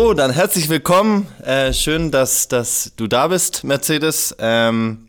So, 0.00 0.14
dann 0.14 0.30
herzlich 0.30 0.68
willkommen. 0.68 1.26
Äh, 1.44 1.72
schön, 1.72 2.12
dass, 2.12 2.46
dass 2.46 2.92
du 2.94 3.08
da 3.08 3.26
bist, 3.26 3.64
Mercedes. 3.64 4.32
Ähm, 4.38 5.08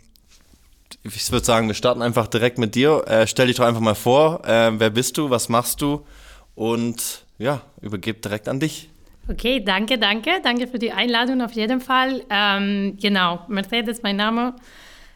ich 1.04 1.32
würde 1.32 1.46
sagen, 1.46 1.68
wir 1.68 1.76
starten 1.76 2.02
einfach 2.02 2.26
direkt 2.26 2.58
mit 2.58 2.74
dir. 2.74 3.04
Äh, 3.06 3.28
stell 3.28 3.46
dich 3.46 3.58
doch 3.58 3.66
einfach 3.66 3.82
mal 3.82 3.94
vor. 3.94 4.44
Äh, 4.48 4.80
wer 4.80 4.90
bist 4.90 5.20
du? 5.20 5.30
Was 5.30 5.48
machst 5.48 5.84
du? 5.84 6.08
Und 6.56 7.24
ja, 7.38 7.62
übergebe 7.84 8.20
direkt 8.20 8.50
an 8.50 8.60
dich. 8.60 8.90
Okay, 9.28 9.64
danke, 9.64 10.00
danke. 10.00 10.32
Danke 10.42 10.66
für 10.66 10.80
die 10.80 10.92
Einladung 10.92 11.44
auf 11.44 11.52
jeden 11.52 11.82
Fall. 11.82 12.24
Ähm, 12.32 12.98
genau, 13.00 13.46
Mercedes, 13.48 14.02
mein 14.02 14.16
Name. 14.16 14.56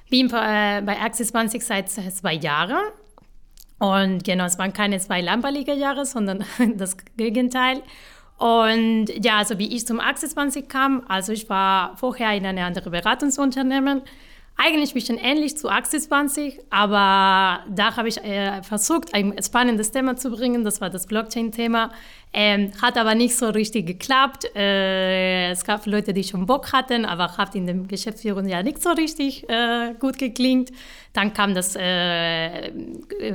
Bin 0.08 0.28
äh, 0.28 0.84
bei 0.86 1.00
Axis 1.02 1.30
20 1.30 1.64
seit 1.64 1.90
zwei 1.90 2.36
Jahren. 2.36 2.84
Und 3.80 4.24
genau, 4.24 4.46
es 4.46 4.60
waren 4.60 4.72
keine 4.72 5.00
zwei 5.00 5.22
Lamperliga-Jahre, 5.22 6.06
sondern 6.06 6.46
das 6.78 6.96
Gegenteil. 7.18 7.82
Und 8.38 9.08
ja, 9.24 9.38
also 9.38 9.58
wie 9.58 9.76
ich 9.76 9.86
zum 9.88 10.00
Axis 10.00 10.32
20 10.32 10.68
kam, 10.68 11.04
also 11.08 11.32
ich 11.32 11.50
war 11.50 11.96
vorher 11.98 12.34
in 12.34 12.46
einem 12.46 12.66
anderen 12.66 12.92
Beratungsunternehmen, 12.92 14.02
eigentlich 14.56 14.92
ein 14.92 14.94
bisschen 14.94 15.18
ähnlich 15.18 15.58
zu 15.58 15.70
Axis 15.70 16.08
20, 16.08 16.60
aber 16.70 17.64
da 17.70 17.96
habe 17.98 18.08
ich 18.08 18.24
äh, 18.24 18.62
versucht, 18.62 19.14
ein 19.14 19.36
spannendes 19.44 19.92
Thema 19.92 20.16
zu 20.16 20.30
bringen, 20.30 20.64
das 20.64 20.80
war 20.80 20.90
das 20.90 21.08
Blockchain-Thema. 21.08 21.92
Ähm, 22.36 22.72
hat 22.82 22.98
aber 22.98 23.14
nicht 23.14 23.36
so 23.36 23.50
richtig 23.50 23.86
geklappt. 23.86 24.46
Äh, 24.56 25.52
es 25.52 25.64
gab 25.64 25.86
Leute, 25.86 26.14
die 26.14 26.24
schon 26.24 26.48
Bock 26.48 26.74
hatten, 26.74 27.06
aber 27.06 27.38
hat 27.38 27.54
in 27.54 27.68
der 27.68 27.76
Geschäftsführung 27.76 28.48
ja 28.48 28.64
nicht 28.64 28.82
so 28.82 28.90
richtig 28.90 29.48
äh, 29.50 29.94
gut 30.00 30.18
geklingt. 30.18 30.72
Dann 31.14 31.32
kam 31.34 31.54
das 31.54 31.76
äh, 31.76 32.72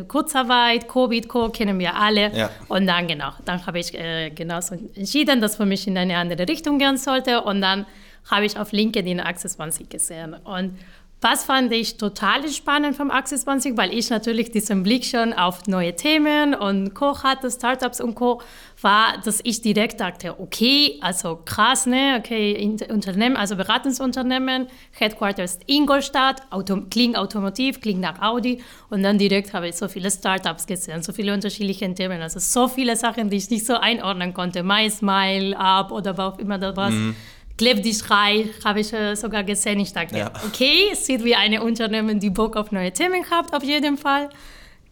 Kurzarbeit, 0.08 0.88
Covid, 0.88 1.28
Co. 1.28 1.48
kennen 1.50 1.78
wir 1.78 1.94
alle. 1.94 2.36
Ja. 2.36 2.50
Und 2.68 2.88
dann 2.88 3.06
genau, 3.06 3.30
dann 3.44 3.64
habe 3.66 3.78
ich 3.78 3.94
äh, 3.94 4.30
genauso 4.30 4.74
entschieden, 4.74 5.40
dass 5.40 5.56
für 5.56 5.66
mich 5.66 5.86
in 5.86 5.96
eine 5.96 6.16
andere 6.16 6.48
Richtung 6.48 6.78
gehen 6.78 6.96
sollte. 6.96 7.42
Und 7.42 7.60
dann 7.60 7.86
habe 8.28 8.46
ich 8.46 8.58
auf 8.58 8.72
LinkedIn 8.72 9.20
Access 9.20 9.54
20 9.54 9.88
gesehen. 9.88 10.34
Und 10.34 10.76
was 11.20 11.44
fand 11.44 11.72
ich 11.72 11.96
total 11.96 12.48
spannend 12.48 12.96
vom 12.96 13.10
Axis 13.10 13.42
20, 13.42 13.76
weil 13.76 13.92
ich 13.92 14.08
natürlich 14.08 14.52
diesen 14.52 14.84
Blick 14.84 15.04
schon 15.04 15.32
auf 15.32 15.66
neue 15.66 15.96
Themen 15.96 16.54
und 16.54 16.94
Co. 16.94 17.22
hatte, 17.22 17.50
Startups 17.50 18.00
und 18.00 18.14
Co., 18.14 18.40
war, 18.80 19.18
dass 19.24 19.40
ich 19.42 19.60
direkt 19.60 20.00
dachte, 20.00 20.38
okay, 20.38 21.00
also 21.00 21.40
krass, 21.44 21.86
ne, 21.86 22.16
okay, 22.20 22.76
Unternehmen, 22.88 23.36
also 23.36 23.56
Beratungsunternehmen, 23.56 24.68
Headquarters 24.92 25.58
Ingolstadt, 25.66 26.42
Auto, 26.50 26.82
klingt 26.88 27.16
Automotiv, 27.16 27.80
klingt 27.80 28.00
nach 28.00 28.22
Audi 28.22 28.62
und 28.88 29.02
dann 29.02 29.18
direkt 29.18 29.52
habe 29.52 29.66
ich 29.66 29.74
so 29.74 29.88
viele 29.88 30.12
Startups 30.12 30.64
gesehen, 30.64 31.02
so 31.02 31.12
viele 31.12 31.34
unterschiedliche 31.34 31.92
Themen, 31.92 32.22
also 32.22 32.38
so 32.38 32.68
viele 32.68 32.94
Sachen, 32.94 33.30
die 33.30 33.38
ich 33.38 33.50
nicht 33.50 33.66
so 33.66 33.74
einordnen 33.74 34.32
konnte, 34.32 34.62
MySmile, 34.62 35.58
Up 35.58 35.90
oder 35.90 36.16
was 36.16 36.34
auch 36.34 36.38
immer 36.38 36.58
das 36.58 36.76
war. 36.76 36.90
Mhm 36.90 37.16
Kleb 37.58 37.82
dich 37.82 38.08
reich, 38.08 38.46
habe 38.64 38.80
ich 38.80 38.92
äh, 38.92 39.14
sogar 39.14 39.44
gesehen. 39.44 39.80
Ich 39.80 39.92
dachte, 39.92 40.16
ja. 40.16 40.32
okay, 40.46 40.88
es 40.92 41.04
sieht 41.04 41.24
wie 41.24 41.34
ein 41.34 41.58
Unternehmen, 41.60 42.20
die 42.20 42.30
Bock 42.30 42.56
auf 42.56 42.72
neue 42.72 42.92
Themen 42.92 43.28
hat, 43.30 43.52
auf 43.52 43.64
jeden 43.64 43.98
Fall. 43.98 44.30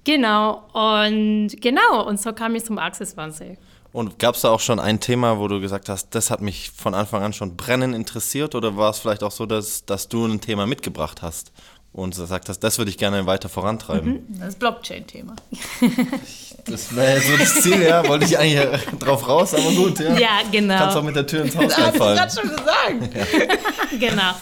Genau, 0.05 0.65
und 0.73 1.61
genau, 1.61 2.07
und 2.07 2.21
so 2.21 2.33
kam 2.33 2.55
ich 2.55 2.65
zum 2.65 2.79
Access 2.79 3.13
20. 3.15 3.59
Und 3.93 4.19
gab 4.19 4.35
es 4.35 4.43
da 4.43 4.51
auch 4.51 4.61
schon 4.61 4.79
ein 4.79 5.01
Thema, 5.01 5.39
wo 5.39 5.49
du 5.49 5.59
gesagt 5.59 5.89
hast, 5.89 6.15
das 6.15 6.31
hat 6.31 6.43
mich 6.43 6.71
von 6.71 6.93
Anfang 6.93 7.23
an 7.23 7.33
schon 7.33 7.57
brennend 7.57 7.95
interessiert? 7.95 8.55
Oder 8.55 8.77
war 8.77 8.91
es 8.91 8.99
vielleicht 8.99 9.23
auch 9.23 9.31
so, 9.31 9.47
dass, 9.47 9.87
dass 9.87 10.09
du 10.09 10.27
ein 10.27 10.41
Thema 10.41 10.67
mitgebracht 10.67 11.23
hast 11.23 11.51
und 11.97 12.11
gesagt 12.15 12.49
hast, 12.49 12.61
das 12.61 12.79
würde 12.79 12.91
ich 12.91 12.99
gerne 12.99 13.27
weiter 13.27 13.49
vorantreiben? 13.49 14.25
Mhm, 14.29 14.41
das 14.41 14.55
Blockchain-Thema. 14.57 15.35
Das 16.69 16.97
wäre 16.97 17.21
so 17.21 17.37
das 17.37 17.63
Ziel, 17.63 17.81
ja. 17.81 18.09
Wollte 18.09 18.25
ich 18.25 18.37
eigentlich 18.37 18.83
drauf 18.99 19.29
raus, 19.29 19.55
aber 19.55 19.71
gut, 19.71 20.01
ja. 20.01 20.19
Ja, 20.19 20.31
genau. 20.51 20.77
Kannst 20.77 20.97
auch 20.97 21.03
mit 21.05 21.15
der 21.15 21.25
Tür 21.25 21.45
ins 21.45 21.57
Haus 21.57 21.73
fallen. 21.75 22.17
Das 22.17 22.37
hast 22.37 22.39
du 22.39 22.43
gerade 22.43 22.49
schon 22.49 22.49
gesagt. 22.51 23.15
Ja. 23.93 23.99
genau. 24.11 24.33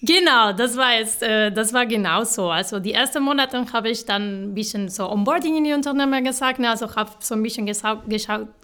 Genau, 0.00 0.52
das 0.52 0.76
war 0.76 0.94
jetzt, 0.96 1.24
äh, 1.24 1.50
das 1.50 1.72
war 1.72 1.84
genau 1.84 2.22
so. 2.22 2.50
Also 2.50 2.78
die 2.78 2.92
ersten 2.92 3.20
Monate 3.20 3.64
habe 3.72 3.90
ich 3.90 4.04
dann 4.04 4.44
ein 4.44 4.54
bisschen 4.54 4.88
so 4.88 5.10
Onboarding 5.10 5.56
in 5.56 5.64
die 5.64 5.72
Unternehmen 5.72 6.22
gesagt, 6.22 6.60
ne? 6.60 6.70
also 6.70 6.94
habe 6.94 7.10
so 7.18 7.34
ein 7.34 7.42
bisschen 7.42 7.66
geschaut, 7.66 8.02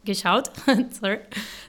geschaut, 0.05 0.51
sorry, 0.91 1.19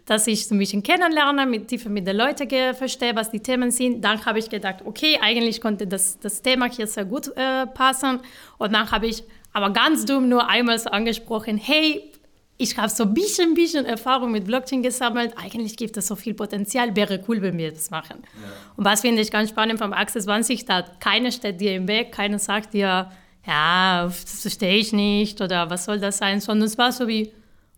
dass 0.05 0.27
ich 0.27 0.47
so 0.47 0.53
ein 0.53 0.59
bisschen 0.59 0.83
kennenlerne, 0.83 1.47
mit 1.47 1.67
tiefer 1.67 1.89
mit 1.89 2.05
den 2.05 2.15
Leuten 2.15 2.47
verstehe, 2.75 3.15
was 3.15 3.31
die 3.31 3.39
Themen 3.39 3.71
sind. 3.71 4.05
Dann 4.05 4.23
habe 4.23 4.37
ich 4.37 4.51
gedacht, 4.51 4.83
okay, 4.85 5.17
eigentlich 5.19 5.59
konnte 5.59 5.87
das, 5.87 6.19
das 6.19 6.43
Thema 6.43 6.69
hier 6.69 6.85
sehr 6.85 7.05
gut 7.05 7.35
äh, 7.35 7.65
passen. 7.65 8.19
Und 8.59 8.71
dann 8.71 8.91
habe 8.91 9.07
ich 9.07 9.23
aber 9.51 9.71
ganz 9.71 10.05
dumm 10.05 10.29
nur 10.29 10.47
einmal 10.47 10.77
so 10.77 10.91
angesprochen, 10.91 11.57
hey, 11.57 12.11
ich 12.57 12.77
habe 12.77 12.89
so 12.89 13.03
ein 13.03 13.13
bisschen, 13.13 13.53
bisschen 13.53 13.85
Erfahrung 13.85 14.31
mit 14.31 14.45
Blockchain 14.45 14.81
gesammelt. 14.81 15.33
Eigentlich 15.37 15.75
gibt 15.75 15.97
es 15.97 16.07
so 16.07 16.15
viel 16.15 16.33
Potenzial, 16.33 16.95
wäre 16.95 17.21
cool, 17.27 17.41
wenn 17.41 17.57
wir 17.57 17.71
das 17.71 17.91
machen. 17.91 18.23
Ja. 18.23 18.49
Und 18.77 18.85
was 18.85 19.01
finde 19.01 19.21
ich 19.21 19.31
ganz 19.31 19.49
spannend 19.49 19.79
vom 19.79 19.91
Access 19.91 20.23
20, 20.23 20.65
da 20.65 20.83
keiner 20.99 21.31
steht 21.31 21.59
dir 21.59 21.75
im 21.75 21.87
Weg, 21.87 22.13
keiner 22.13 22.39
sagt 22.39 22.73
dir, 22.73 23.11
ja, 23.45 24.05
das 24.05 24.41
verstehe 24.41 24.77
ich 24.77 24.93
nicht 24.93 25.41
oder 25.41 25.69
was 25.69 25.85
soll 25.85 25.99
das 25.99 26.17
sein, 26.17 26.39
sondern 26.39 26.67
es 26.67 26.77
war 26.77 26.91
so 26.91 27.07
wie, 27.07 27.31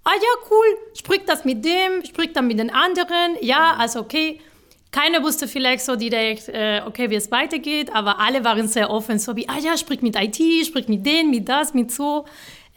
ah 0.03 0.13
ja, 0.13 0.49
cool, 0.49 0.77
sprich 0.93 1.21
das 1.25 1.43
mit 1.43 1.65
dem, 1.65 2.05
sprich 2.05 2.31
dann 2.33 2.47
mit 2.47 2.59
den 2.59 2.69
anderen, 2.69 3.35
ja, 3.41 3.75
also 3.77 3.99
okay, 3.99 4.39
keiner 4.91 5.21
wusste 5.21 5.47
vielleicht 5.47 5.83
so 5.83 5.95
direkt, 5.95 6.47
äh, 6.47 6.81
okay, 6.85 7.09
wie 7.09 7.15
es 7.15 7.29
weitergeht, 7.29 7.93
aber 7.93 8.19
alle 8.19 8.45
waren 8.45 8.67
sehr 8.67 8.89
offen, 8.89 9.19
so 9.19 9.35
wie, 9.35 9.49
ah 9.49 9.59
ja, 9.59 9.77
sprich 9.77 10.01
mit 10.01 10.15
IT, 10.15 10.65
sprich 10.65 10.87
mit 10.87 11.05
denen, 11.05 11.29
mit 11.29 11.49
das, 11.49 11.73
mit 11.73 11.91
so. 11.91 12.25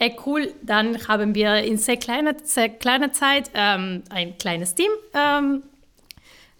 Äh, 0.00 0.16
cool, 0.24 0.54
dann 0.62 0.96
haben 1.08 1.34
wir 1.34 1.56
in 1.56 1.76
sehr 1.76 1.98
kleiner, 1.98 2.34
sehr 2.42 2.70
kleiner 2.70 3.12
Zeit 3.12 3.50
ähm, 3.52 4.02
ein 4.08 4.38
kleines 4.38 4.74
Team 4.74 4.88
ähm, 5.12 5.62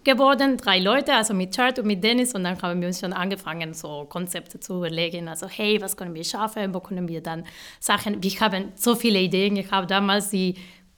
geworden, 0.03 0.57
drei 0.57 0.77
Leute, 0.77 1.15
also 1.15 1.33
mit 1.33 1.55
Chart 1.55 1.79
und 1.79 1.87
mit 1.87 2.03
Dennis 2.03 2.35
und 2.35 2.43
dann 2.43 2.61
haben 2.61 2.79
wir 2.81 2.87
uns 2.87 2.99
schon 2.99 3.13
angefangen, 3.13 3.73
so 3.73 4.05
Konzepte 4.07 4.59
zu 4.59 4.77
überlegen, 4.77 5.27
also 5.27 5.47
hey, 5.47 5.81
was 5.81 5.97
können 5.97 6.13
wir 6.13 6.23
schaffen, 6.23 6.71
wo 6.71 6.81
können 6.81 7.07
wir 7.07 7.21
dann 7.21 7.43
Sachen, 7.79 8.21
wir 8.21 8.39
haben 8.39 8.73
so 8.75 8.93
viele 8.93 9.17
Ideen 9.17 9.55
gehabt 9.55 9.89
damals, 9.89 10.29
die 10.29 10.53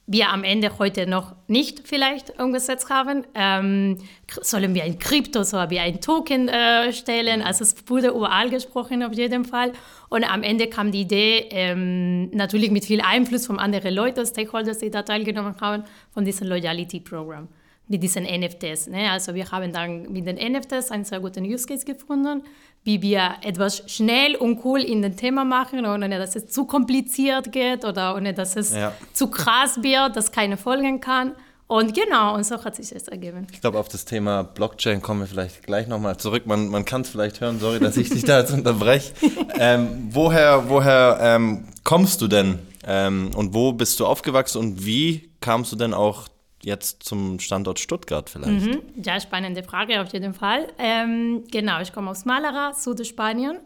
wir 0.06 0.30
am 0.30 0.44
Ende 0.44 0.78
heute 0.80 1.08
noch 1.08 1.34
nicht 1.48 1.88
vielleicht 1.88 2.38
umgesetzt 2.40 2.90
haben. 2.90 3.26
Ähm, 3.36 4.00
sollen 4.42 4.76
wir 4.76 4.84
ein 4.84 5.00
Krypto, 5.00 5.44
sollen 5.44 5.70
wir 5.70 5.82
ein 5.82 6.02
Token 6.02 6.50
äh, 6.50 6.92
stellen? 6.92 7.42
Also 7.42 7.64
es 7.64 7.76
wurde 7.88 8.10
überall 8.10 8.50
gesprochen 8.50 9.02
auf 9.04 9.14
jeden 9.14 9.46
Fall. 9.46 9.72
Und 10.10 10.30
am 10.30 10.44
Ende 10.44 10.68
kam 10.68 10.92
die 10.92 11.02
Idee, 11.02 11.48
ähm, 11.52 12.30
natürlich 12.32 12.70
mit 12.70 12.84
viel 12.86 13.00
Einfluss 13.02 13.48
von 13.48 13.60
anderen 13.60 13.94
Leuten, 13.94 14.26
Stakeholders, 14.26 14.80
die 14.80 14.92
da 14.92 15.04
teilgenommen 15.04 15.56
haben, 15.62 15.84
von 16.14 16.26
diesem 16.26 16.48
Loyalty-Programm, 16.48 17.48
mit 17.88 18.02
diesen 18.02 18.24
NFTs. 18.24 18.88
Ne? 18.88 19.12
Also 19.12 19.36
wir 19.36 19.52
haben 19.52 19.72
dann 19.72 20.12
mit 20.12 20.26
den 20.26 20.36
NFTs 20.36 20.92
einen 20.92 21.06
sehr 21.06 21.20
guten 21.20 21.44
Use 21.44 21.68
Case 21.68 21.86
gefunden 21.86 22.44
wie 22.84 23.02
wir 23.02 23.36
etwas 23.42 23.84
schnell 23.88 24.36
und 24.36 24.64
cool 24.66 24.82
in 24.82 25.02
dem 25.02 25.16
Thema 25.16 25.46
machen, 25.46 25.86
ohne 25.86 26.10
dass 26.10 26.36
es 26.36 26.48
zu 26.48 26.66
kompliziert 26.66 27.52
geht 27.52 27.86
oder 27.86 28.16
ohne 28.16 28.34
dass 28.34 28.56
es 28.56 28.74
ja. 28.74 28.94
zu 29.14 29.28
krass 29.28 29.82
wird, 29.82 30.16
dass 30.16 30.32
keiner 30.32 30.58
folgen 30.58 31.00
kann. 31.00 31.34
Und 31.68 31.96
genau, 31.96 32.36
und 32.36 32.46
so 32.46 32.62
hat 32.64 32.76
sich 32.76 32.90
das 32.90 33.08
ergeben. 33.08 33.48
Ich 33.52 33.62
glaube, 33.62 33.80
auf 33.80 33.88
das 33.88 34.04
Thema 34.04 34.44
Blockchain 34.44 35.02
kommen 35.02 35.22
wir 35.22 35.28
vielleicht 35.28 35.64
gleich 35.64 35.88
nochmal 35.88 36.18
zurück. 36.18 36.46
Man, 36.46 36.68
man 36.68 36.84
kann 36.84 37.02
es 37.02 37.10
vielleicht 37.10 37.40
hören, 37.40 37.60
sorry, 37.60 37.80
dass 37.80 37.96
ich 37.96 38.10
dich 38.10 38.26
da 38.26 38.40
jetzt 38.40 38.52
unterbreche. 38.52 39.14
Ähm, 39.56 40.10
woher 40.10 40.68
woher 40.68 41.20
ähm, 41.22 41.66
kommst 41.84 42.22
du 42.22 42.28
denn 42.28 42.60
ähm, 42.86 43.32
und 43.36 43.54
wo 43.54 43.72
bist 43.72 44.00
du 44.00 44.06
aufgewachsen 44.06 44.58
und 44.58 44.86
wie 44.86 45.30
kamst 45.42 45.72
du 45.72 45.76
denn 45.76 45.94
auch 45.94 46.28
jetzt 46.66 47.04
zum 47.04 47.40
Standort 47.40 47.80
Stuttgart 47.80 48.30
vielleicht? 48.30 48.66
Mhm. 48.66 48.82
Ja, 49.04 49.20
spannende 49.20 49.64
Frage 49.64 50.02
auf 50.02 50.12
jeden 50.14 50.34
Fall. 50.34 50.68
Ähm, 50.78 51.44
genau, 51.52 51.82
ich 51.82 51.94
komme 51.94 52.12
aus 52.12 52.26
Malaga, 52.26 52.74
Südspanien. 52.74 53.60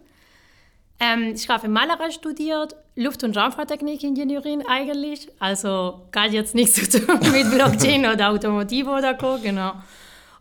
Ähm, 1.00 1.34
ich 1.36 1.48
habe 1.48 1.68
in 1.68 1.74
Malaga 1.74 2.10
studiert, 2.12 2.76
Luft- 2.96 3.24
und 3.24 3.38
Raumfahrttechnik-Ingenieurin 3.38 4.66
eigentlich. 4.68 5.28
Also 5.40 6.08
gar 6.12 6.28
jetzt 6.28 6.56
nichts 6.56 6.90
zu 6.90 7.06
tun 7.06 7.20
mit 7.32 7.52
Blockchain 7.52 8.06
oder 8.06 8.32
Automotive 8.32 8.90
oder 8.90 9.14
Co. 9.14 9.38
Genau. 9.42 9.74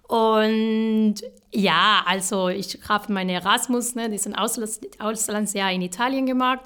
Und 0.08 1.16
ja, 1.52 2.02
also 2.06 2.48
ich 2.48 2.78
habe 2.88 3.12
meine 3.12 3.32
Erasmus, 3.32 3.94
ne, 3.94 4.08
diesen 4.08 4.34
Auslands 4.34 4.80
Auslandsjahr 4.98 5.72
in 5.72 5.82
Italien 5.82 6.26
gemacht. 6.26 6.60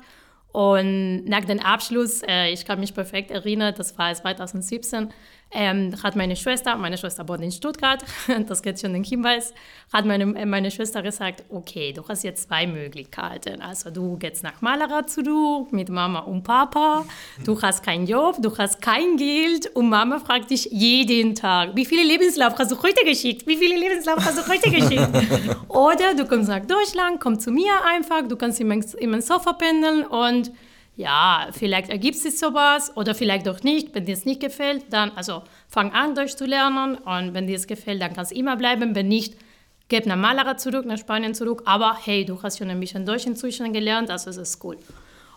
Und 0.52 1.24
nach 1.26 1.44
dem 1.44 1.60
Abschluss, 1.60 2.22
äh, 2.22 2.50
ich 2.50 2.64
kann 2.64 2.80
mich 2.80 2.94
perfekt 2.94 3.30
erinnern, 3.30 3.72
das 3.76 3.96
war 3.98 4.12
2017, 4.12 5.10
ähm, 5.52 5.94
hat 6.02 6.16
meine 6.16 6.36
Schwester, 6.36 6.76
meine 6.76 6.96
Schwester 6.96 7.28
wohnt 7.28 7.42
in 7.42 7.50
Stuttgart, 7.50 8.04
das 8.48 8.62
geht 8.62 8.80
schon 8.80 8.92
den 8.92 9.04
Hinweis, 9.04 9.52
hat 9.92 10.06
meine, 10.06 10.26
meine 10.26 10.70
Schwester 10.70 11.02
gesagt, 11.02 11.44
okay, 11.48 11.92
du 11.92 12.06
hast 12.06 12.22
jetzt 12.22 12.48
zwei 12.48 12.66
Möglichkeiten. 12.66 13.60
Also 13.60 13.90
du 13.90 14.16
gehst 14.16 14.44
nach 14.44 14.60
Malaga 14.60 15.06
zurück 15.06 15.72
mit 15.72 15.88
Mama 15.88 16.20
und 16.20 16.44
Papa, 16.44 17.04
du 17.44 17.60
hast 17.62 17.82
keinen 17.82 18.06
Job, 18.06 18.36
du 18.40 18.56
hast 18.56 18.80
kein 18.80 19.16
Geld 19.16 19.66
und 19.74 19.88
Mama 19.88 20.20
fragt 20.20 20.50
dich 20.50 20.66
jeden 20.70 21.34
Tag, 21.34 21.74
wie 21.74 21.84
viele 21.84 22.04
Lebenslauf 22.04 22.56
hast 22.58 22.70
du 22.70 22.80
heute 22.82 23.04
geschickt? 23.04 23.46
Wie 23.46 23.56
viele 23.56 23.76
Lebenslauf 23.76 24.18
hast 24.24 24.38
du 24.38 24.52
heute 24.52 24.70
geschickt? 24.70 25.08
Oder 25.68 26.14
du 26.16 26.26
kommst 26.26 26.48
nach 26.48 26.64
Deutschland, 26.64 27.20
komm 27.20 27.38
zu 27.38 27.50
mir 27.50 27.72
einfach, 27.86 28.22
du 28.26 28.36
kannst 28.36 28.60
immer, 28.60 28.76
immer 28.98 29.16
ins 29.16 29.26
Sofa 29.26 29.52
pendeln 29.54 30.04
und 30.06 30.52
ja, 30.96 31.48
vielleicht 31.52 31.88
ergibt 31.88 32.16
sich 32.16 32.38
sowas 32.38 32.94
oder 32.96 33.14
vielleicht 33.14 33.48
auch 33.48 33.62
nicht. 33.62 33.94
Wenn 33.94 34.04
dir 34.04 34.12
es 34.12 34.24
nicht 34.24 34.40
gefällt, 34.40 34.84
dann, 34.90 35.12
also 35.12 35.42
fang 35.68 35.92
an, 35.92 36.14
Deutsch 36.14 36.36
zu 36.36 36.44
lernen 36.44 36.96
und 36.96 37.34
wenn 37.34 37.46
dir 37.46 37.56
es 37.56 37.66
gefällt, 37.66 38.02
dann 38.02 38.12
kannst 38.12 38.32
du 38.32 38.36
immer 38.36 38.56
bleiben. 38.56 38.94
Wenn 38.94 39.08
nicht, 39.08 39.34
gib 39.88 40.06
nach 40.06 40.16
Malaga 40.16 40.56
zurück, 40.56 40.84
nach 40.84 40.98
Spanien 40.98 41.34
zurück. 41.34 41.62
Aber 41.64 41.96
hey, 42.04 42.24
du 42.24 42.42
hast 42.42 42.58
schon 42.58 42.70
ein 42.70 42.80
bisschen 42.80 43.06
Deutsch 43.06 43.26
inzwischen 43.26 43.72
gelernt, 43.72 44.10
also 44.10 44.30
es 44.30 44.36
ist 44.36 44.64
cool. 44.64 44.76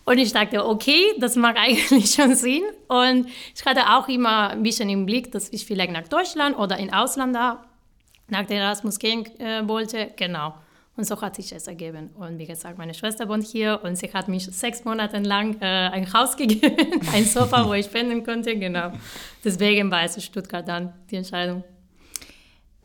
Und 0.05 0.17
ich 0.17 0.33
dachte, 0.33 0.65
okay, 0.65 1.13
das 1.19 1.35
macht 1.35 1.57
eigentlich 1.59 2.11
schon 2.11 2.35
Sinn. 2.35 2.63
Und 2.87 3.27
ich 3.55 3.65
hatte 3.65 3.89
auch 3.93 4.07
immer 4.07 4.49
ein 4.49 4.63
bisschen 4.63 4.89
im 4.89 5.05
Blick, 5.05 5.31
dass 5.31 5.49
ich 5.49 5.65
vielleicht 5.65 5.91
nach 5.91 6.07
Deutschland 6.07 6.57
oder 6.57 6.77
in 6.77 6.93
Ausland 6.93 7.31
nach 7.31 8.45
der 8.45 8.57
Erasmus 8.57 8.99
gehen 8.99 9.25
äh, 9.39 9.67
wollte. 9.67 10.11
Genau. 10.15 10.55
Und 10.95 11.05
so 11.05 11.19
hat 11.21 11.35
sich 11.35 11.51
es 11.51 11.65
ergeben. 11.65 12.11
Und 12.15 12.37
wie 12.37 12.45
gesagt, 12.45 12.77
meine 12.77 12.93
Schwester 12.93 13.27
wohnt 13.27 13.45
hier 13.45 13.79
und 13.83 13.97
sie 13.97 14.13
hat 14.13 14.27
mich 14.27 14.45
sechs 14.45 14.85
Monate 14.85 15.17
lang 15.19 15.57
äh, 15.59 15.65
ein 15.65 16.13
Haus 16.13 16.37
gegeben, 16.37 17.01
ein 17.11 17.25
Sofa, 17.25 17.67
wo 17.67 17.73
ich 17.73 17.87
spenden 17.87 18.23
konnte. 18.23 18.55
Genau. 18.57 18.91
Deswegen 19.43 19.89
war 19.89 20.03
es 20.03 20.23
Stuttgart 20.23 20.67
dann 20.67 20.93
die 21.09 21.15
Entscheidung. 21.15 21.63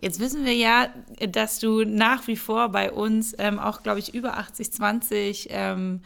Jetzt 0.01 0.21
wissen 0.21 0.45
wir 0.45 0.55
ja, 0.55 0.89
dass 1.29 1.59
du 1.59 1.85
nach 1.85 2.27
wie 2.29 2.37
vor 2.37 2.71
bei 2.71 2.93
uns 2.93 3.35
ähm, 3.39 3.59
auch, 3.59 3.83
glaube 3.83 3.99
ich, 3.99 4.15
über 4.15 4.39
80, 4.39 4.73
20 4.73 5.49
ähm, 5.51 6.01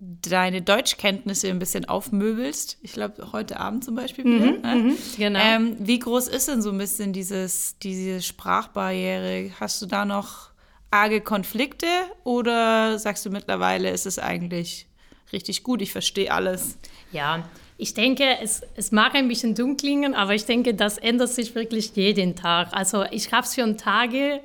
deine 0.00 0.62
Deutschkenntnisse 0.62 1.48
ein 1.48 1.58
bisschen 1.58 1.84
aufmöbelst. 1.84 2.78
Ich 2.80 2.94
glaube, 2.94 3.32
heute 3.32 3.60
Abend 3.60 3.84
zum 3.84 3.94
Beispiel 3.94 4.24
wieder. 4.24 4.52
Mhm, 4.52 4.60
ne? 4.62 4.74
mhm, 4.74 4.96
genau. 5.18 5.38
ähm, 5.40 5.76
wie 5.78 5.98
groß 5.98 6.28
ist 6.28 6.48
denn 6.48 6.62
so 6.62 6.70
ein 6.70 6.78
bisschen 6.78 7.12
dieses, 7.12 7.76
diese 7.78 8.22
Sprachbarriere? 8.22 9.50
Hast 9.60 9.82
du 9.82 9.86
da 9.86 10.06
noch 10.06 10.49
arge 10.90 11.20
Konflikte 11.20 11.86
oder 12.24 12.98
sagst 12.98 13.24
du 13.24 13.30
mittlerweile, 13.30 13.90
ist 13.90 14.06
es 14.06 14.18
eigentlich 14.18 14.86
richtig 15.32 15.62
gut, 15.62 15.82
ich 15.82 15.92
verstehe 15.92 16.30
alles? 16.32 16.76
Ja, 17.12 17.48
ich 17.78 17.94
denke, 17.94 18.24
es, 18.42 18.62
es 18.76 18.92
mag 18.92 19.14
ein 19.14 19.28
bisschen 19.28 19.54
dumm 19.54 19.76
klingen, 19.76 20.14
aber 20.14 20.34
ich 20.34 20.44
denke, 20.44 20.74
das 20.74 20.98
ändert 20.98 21.30
sich 21.30 21.54
wirklich 21.54 21.92
jeden 21.94 22.36
Tag. 22.36 22.68
Also 22.72 23.04
ich 23.10 23.32
habe 23.32 23.46
schon 23.46 23.78
Tage, 23.78 24.40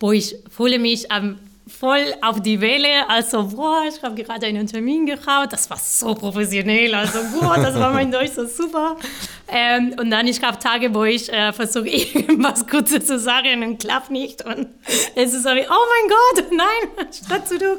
wo 0.00 0.12
ich 0.12 0.36
fühle 0.50 0.78
mich 0.78 1.10
am 1.10 1.38
voll 1.68 2.14
auf 2.22 2.40
die 2.40 2.60
Welle. 2.60 3.08
Also, 3.08 3.44
boah, 3.44 3.84
ich 3.88 4.02
habe 4.02 4.22
gerade 4.22 4.46
einen 4.46 4.66
Termin 4.66 5.06
gehabt. 5.06 5.52
Das 5.52 5.68
war 5.70 5.76
so 5.76 6.14
professionell. 6.14 6.94
Also, 6.94 7.18
boah, 7.38 7.56
das 7.56 7.74
war 7.74 7.92
mein 7.92 8.10
Deutsch 8.10 8.32
so 8.32 8.46
super. 8.46 8.96
Ähm, 9.48 9.94
und 9.98 10.10
dann, 10.10 10.26
ich 10.26 10.42
habe 10.42 10.58
Tage, 10.58 10.94
wo 10.94 11.04
ich 11.04 11.32
äh, 11.32 11.52
versuche, 11.52 11.88
irgendwas 11.88 12.66
Kurzes 12.66 13.06
zu 13.06 13.18
sagen 13.18 13.62
und 13.62 13.78
klappt 13.78 14.10
nicht. 14.10 14.44
Und 14.44 14.68
es 15.14 15.34
ist 15.34 15.42
so 15.42 15.50
wie, 15.50 15.66
oh 15.68 15.86
mein 15.92 16.08
Gott, 16.08 16.52
nein, 16.56 17.06
statt 17.12 17.48
zu 17.48 17.58
tun. 17.58 17.78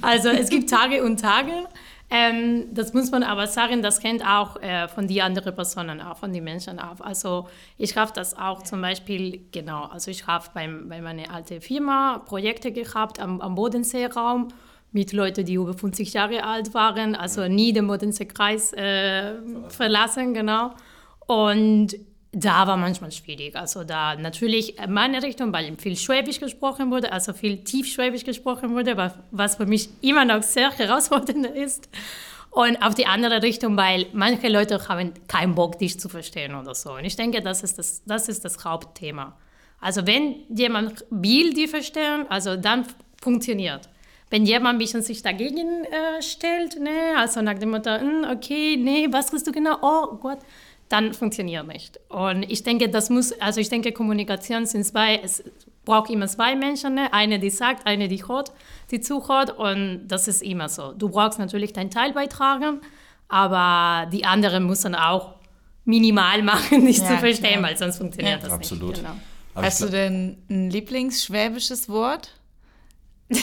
Also, 0.00 0.28
es 0.30 0.48
gibt 0.48 0.70
Tage 0.70 1.02
und 1.04 1.20
Tage. 1.20 1.66
Ähm, 2.12 2.66
das 2.72 2.92
muss 2.92 3.12
man 3.12 3.22
aber 3.22 3.46
sagen, 3.46 3.82
das 3.82 4.00
kennt 4.00 4.26
auch 4.26 4.60
äh, 4.60 4.88
von 4.88 5.06
die 5.06 5.22
anderen 5.22 5.54
Personen 5.54 6.00
auch, 6.00 6.16
von 6.16 6.32
den 6.32 6.42
Menschen 6.42 6.80
auch. 6.80 7.00
Also 7.00 7.48
ich 7.78 7.96
habe 7.96 8.10
das 8.12 8.36
auch 8.36 8.62
zum 8.64 8.82
Beispiel, 8.82 9.46
genau, 9.52 9.84
also 9.84 10.10
ich 10.10 10.26
habe 10.26 10.44
bei, 10.52 10.66
bei 10.66 11.00
meiner 11.00 11.32
alten 11.32 11.60
Firma 11.60 12.18
Projekte 12.18 12.72
gehabt 12.72 13.20
am, 13.20 13.40
am 13.40 13.54
Bodenseeraum 13.54 14.48
mit 14.90 15.12
Leuten, 15.12 15.44
die 15.44 15.54
über 15.54 15.72
50 15.72 16.12
Jahre 16.12 16.42
alt 16.42 16.74
waren, 16.74 17.14
also 17.14 17.46
nie 17.46 17.72
den 17.72 17.86
Bodenseekreis 17.86 18.72
äh, 18.72 19.34
verlassen, 19.68 20.34
genau. 20.34 20.72
Und 21.28 21.94
da 22.32 22.66
war 22.66 22.76
manchmal 22.76 23.10
schwierig. 23.10 23.56
Also 23.56 23.82
da 23.82 24.14
natürlich 24.14 24.78
in 24.78 24.92
meine 24.92 25.22
Richtung, 25.22 25.52
weil 25.52 25.76
viel 25.76 25.96
Schwäbisch 25.96 26.38
gesprochen 26.38 26.90
wurde, 26.90 27.12
also 27.12 27.32
viel 27.32 27.58
Tiefschwäbisch 27.64 28.24
gesprochen 28.24 28.70
wurde, 28.70 29.12
was 29.30 29.56
für 29.56 29.66
mich 29.66 29.88
immer 30.00 30.24
noch 30.24 30.42
sehr 30.42 30.70
herausfordernd 30.70 31.46
ist. 31.54 31.88
Und 32.50 32.82
auf 32.82 32.94
die 32.94 33.06
andere 33.06 33.42
Richtung, 33.42 33.76
weil 33.76 34.06
manche 34.12 34.48
Leute 34.48 34.88
haben 34.88 35.12
keinen 35.28 35.54
Bock, 35.54 35.78
dich 35.78 36.00
zu 36.00 36.08
verstehen 36.08 36.54
oder 36.54 36.74
so. 36.74 36.94
Und 36.94 37.04
ich 37.04 37.14
denke, 37.14 37.42
das 37.42 37.62
ist 37.62 37.78
das, 37.78 38.02
das, 38.04 38.28
ist 38.28 38.44
das 38.44 38.64
Hauptthema. 38.64 39.36
Also 39.80 40.06
wenn 40.06 40.36
jemand 40.54 41.04
will, 41.10 41.54
die 41.54 41.68
verstehen, 41.68 42.26
also 42.28 42.56
dann 42.56 42.86
funktioniert. 43.22 43.88
Wenn 44.30 44.46
jemand 44.46 44.76
ein 44.76 44.78
bisschen 44.78 45.02
sich 45.02 45.22
dagegen 45.22 45.84
äh, 45.84 46.22
stellt, 46.22 46.78
ne, 46.78 47.16
also 47.16 47.42
nach 47.42 47.58
dem 47.58 47.70
Motto, 47.70 47.90
hm, 47.90 48.24
okay, 48.30 48.76
nee, 48.76 49.08
was 49.10 49.32
willst 49.32 49.46
du 49.46 49.52
genau? 49.52 49.76
Oh 49.82 50.16
Gott, 50.16 50.38
dann 50.90 51.14
funktioniert 51.14 51.66
nicht. 51.66 52.00
Und 52.08 52.42
ich 52.42 52.64
denke, 52.64 52.90
das 52.90 53.10
muss, 53.10 53.32
also 53.40 53.60
ich 53.60 53.68
denke, 53.68 53.92
Kommunikation 53.92 54.66
sind 54.66 54.84
zwei, 54.84 55.20
es 55.22 55.42
braucht 55.84 56.10
immer 56.10 56.26
zwei 56.26 56.56
Menschen, 56.56 56.94
ne? 56.94 57.12
eine, 57.12 57.38
die 57.38 57.48
sagt, 57.48 57.86
eine, 57.86 58.08
die 58.08 58.26
hört, 58.26 58.52
die 58.90 59.00
zuhört 59.00 59.56
und 59.56 60.08
das 60.08 60.28
ist 60.28 60.42
immer 60.42 60.68
so. 60.68 60.92
Du 60.92 61.08
brauchst 61.08 61.38
natürlich 61.38 61.72
deinen 61.72 61.90
Teil 61.90 62.12
beitragen, 62.12 62.80
aber 63.28 64.10
die 64.10 64.24
anderen 64.24 64.66
müssen 64.66 64.96
auch 64.96 65.36
minimal 65.84 66.42
machen, 66.42 66.84
dich 66.84 66.98
ja, 66.98 67.06
zu 67.06 67.18
verstehen, 67.18 67.60
klar. 67.60 67.62
weil 67.62 67.78
sonst 67.78 67.98
funktioniert 67.98 68.42
ja. 68.42 68.48
das 68.48 68.52
Absolut. 68.52 68.90
nicht. 68.90 69.02
Genau. 69.02 69.16
Hast 69.54 69.82
du 69.82 69.88
denn 69.88 70.38
ein 70.50 70.70
Lieblingsschwäbisches 70.70 71.88
Wort? 71.88 72.34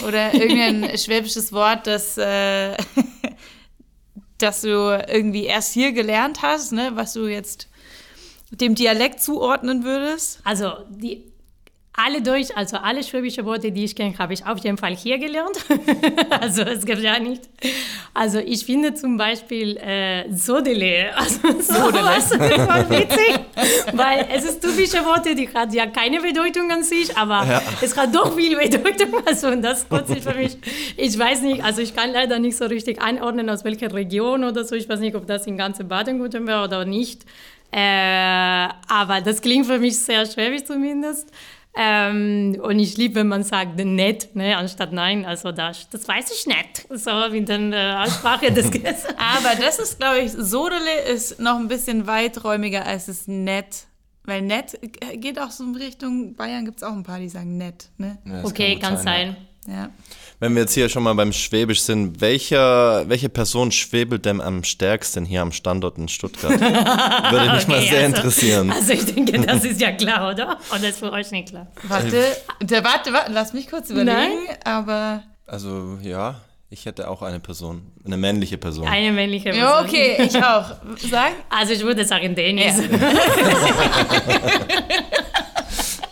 Oder 0.06 0.34
irgendein 0.34 0.98
schwäbisches 0.98 1.50
Wort, 1.52 1.86
das 1.86 2.18
äh, 2.18 2.76
dass 4.38 4.62
du 4.62 5.04
irgendwie 5.08 5.44
erst 5.44 5.72
hier 5.72 5.92
gelernt 5.92 6.42
hast, 6.42 6.72
ne, 6.72 6.92
was 6.94 7.12
du 7.12 7.26
jetzt 7.26 7.68
dem 8.50 8.74
Dialekt 8.74 9.22
zuordnen 9.22 9.84
würdest? 9.84 10.40
Also 10.44 10.72
die 10.88 11.24
alle 11.98 12.22
Deutsch, 12.22 12.50
also 12.54 12.76
alle 12.76 13.02
schwäbische 13.02 13.44
Worte, 13.44 13.72
die 13.72 13.84
ich 13.84 13.96
kenne, 13.96 14.16
habe 14.18 14.32
ich 14.32 14.46
auf 14.46 14.58
jeden 14.58 14.78
Fall 14.78 14.94
hier 14.94 15.18
gelernt. 15.18 15.58
also 16.30 16.62
es 16.62 16.86
gibt 16.86 17.02
ja 17.02 17.18
nicht. 17.18 17.42
Also 18.14 18.38
ich 18.38 18.64
finde 18.64 18.94
zum 18.94 19.16
Beispiel 19.16 19.76
äh, 19.78 20.32
Sodele, 20.32 21.10
also 21.16 21.60
Sodele. 21.60 22.16
ist 22.16 22.34
voll 22.34 22.90
witzig, 22.90 23.40
weil 23.94 24.28
es 24.32 24.44
ist 24.44 24.60
typische 24.62 25.04
Worte, 25.04 25.34
die 25.34 25.48
hat 25.52 25.74
ja 25.74 25.86
keine 25.86 26.20
Bedeutung 26.20 26.70
an 26.70 26.84
sich, 26.84 27.16
aber 27.16 27.44
ja. 27.44 27.62
es 27.80 27.96
hat 27.96 28.14
doch 28.14 28.34
viel 28.34 28.56
Bedeutung. 28.56 29.08
Also 29.26 29.48
und 29.48 29.62
das 29.62 29.88
kotzt 29.88 30.14
für 30.20 30.34
mich. 30.34 30.56
Ich 30.96 31.18
weiß 31.18 31.42
nicht, 31.42 31.62
also 31.62 31.82
ich 31.82 31.94
kann 31.94 32.12
leider 32.12 32.38
nicht 32.38 32.56
so 32.56 32.64
richtig 32.66 33.02
einordnen, 33.02 33.50
aus 33.50 33.64
welcher 33.64 33.92
Region 33.92 34.44
oder 34.44 34.64
so. 34.64 34.74
Ich 34.74 34.88
weiß 34.88 35.00
nicht, 35.00 35.16
ob 35.16 35.26
das 35.26 35.46
in 35.46 35.56
ganze 35.56 35.84
Baden-Württemberg 35.84 36.64
oder 36.64 36.84
nicht. 36.84 37.24
Äh, 37.70 38.68
aber 38.88 39.20
das 39.22 39.42
klingt 39.42 39.66
für 39.66 39.78
mich 39.78 39.98
sehr 39.98 40.24
schwäbisch 40.24 40.64
zumindest. 40.64 41.30
Ähm, 41.80 42.58
und 42.60 42.80
ich 42.80 42.96
liebe, 42.96 43.14
wenn 43.14 43.28
man 43.28 43.44
sagt 43.44 43.76
nett, 43.76 44.34
ne, 44.34 44.56
anstatt 44.56 44.92
nein. 44.92 45.24
Also 45.24 45.52
das, 45.52 45.88
das 45.90 46.08
weiß 46.08 46.32
ich 46.32 46.46
nicht. 46.46 46.88
So 46.90 47.10
wie 47.10 47.38
in 47.38 47.70
der 47.70 48.02
Aussprache 48.02 48.50
des 48.50 48.66
Aber 49.16 49.54
das 49.60 49.78
ist, 49.78 50.00
glaube 50.00 50.18
ich, 50.18 50.32
Sodele 50.32 51.02
ist 51.08 51.38
noch 51.38 51.56
ein 51.56 51.68
bisschen 51.68 52.08
weiträumiger 52.08 52.84
als 52.84 53.06
es 53.06 53.28
nett. 53.28 53.86
Weil 54.24 54.42
nett 54.42 54.76
geht 55.14 55.38
auch 55.38 55.52
so 55.52 55.62
in 55.62 55.76
Richtung, 55.76 56.34
Bayern 56.34 56.64
gibt 56.64 56.78
es 56.78 56.82
auch 56.82 56.92
ein 56.92 57.04
paar, 57.04 57.20
die 57.20 57.28
sagen 57.28 57.56
nett. 57.56 57.90
Ne? 57.96 58.18
Ja, 58.24 58.44
okay, 58.44 58.72
kann, 58.72 58.94
kann 58.94 59.04
sein. 59.04 59.36
sein. 59.64 59.74
Ja. 59.76 59.90
Wenn 60.40 60.54
wir 60.54 60.62
jetzt 60.62 60.74
hier 60.74 60.88
schon 60.88 61.02
mal 61.02 61.14
beim 61.14 61.32
Schwäbisch 61.32 61.82
sind, 61.82 62.20
welcher, 62.20 63.08
welche 63.08 63.28
Person 63.28 63.72
schwebelt 63.72 64.24
denn 64.24 64.40
am 64.40 64.62
stärksten 64.62 65.24
hier 65.24 65.42
am 65.42 65.50
Standort 65.50 65.98
in 65.98 66.06
Stuttgart? 66.06 66.52
Würde 66.60 67.50
mich 67.54 67.64
okay, 67.64 67.70
mal 67.72 67.80
sehr 67.80 68.04
also, 68.04 68.16
interessieren. 68.16 68.70
Also 68.70 68.92
ich 68.92 69.04
denke, 69.04 69.40
das 69.40 69.64
ist 69.70 69.80
ja 69.80 69.90
klar, 69.90 70.32
oder? 70.32 70.58
Oder 70.70 70.88
ist 70.88 71.00
für 71.00 71.10
euch 71.10 71.32
nicht 71.32 71.48
klar? 71.48 71.66
Warte, 71.82 72.24
der, 72.62 72.84
warte, 72.84 73.12
warte, 73.12 73.32
lass 73.32 73.52
mich 73.52 73.68
kurz 73.68 73.90
überlegen, 73.90 74.14
Nein? 74.14 74.56
aber... 74.62 75.24
Also 75.44 75.98
ja, 76.02 76.40
ich 76.70 76.86
hätte 76.86 77.10
auch 77.10 77.22
eine 77.22 77.40
Person, 77.40 77.90
eine 78.04 78.16
männliche 78.16 78.58
Person. 78.58 78.86
Eine 78.86 79.10
männliche 79.10 79.50
Person. 79.50 79.60
Ja, 79.60 79.80
okay, 79.80 80.18
ich 80.22 80.36
auch. 80.36 80.70
Sag. 81.10 81.32
Also 81.48 81.72
ich 81.72 81.82
würde 81.82 82.04
sagen 82.04 82.36
Dennis. 82.36 82.76
Ja. 82.76 82.84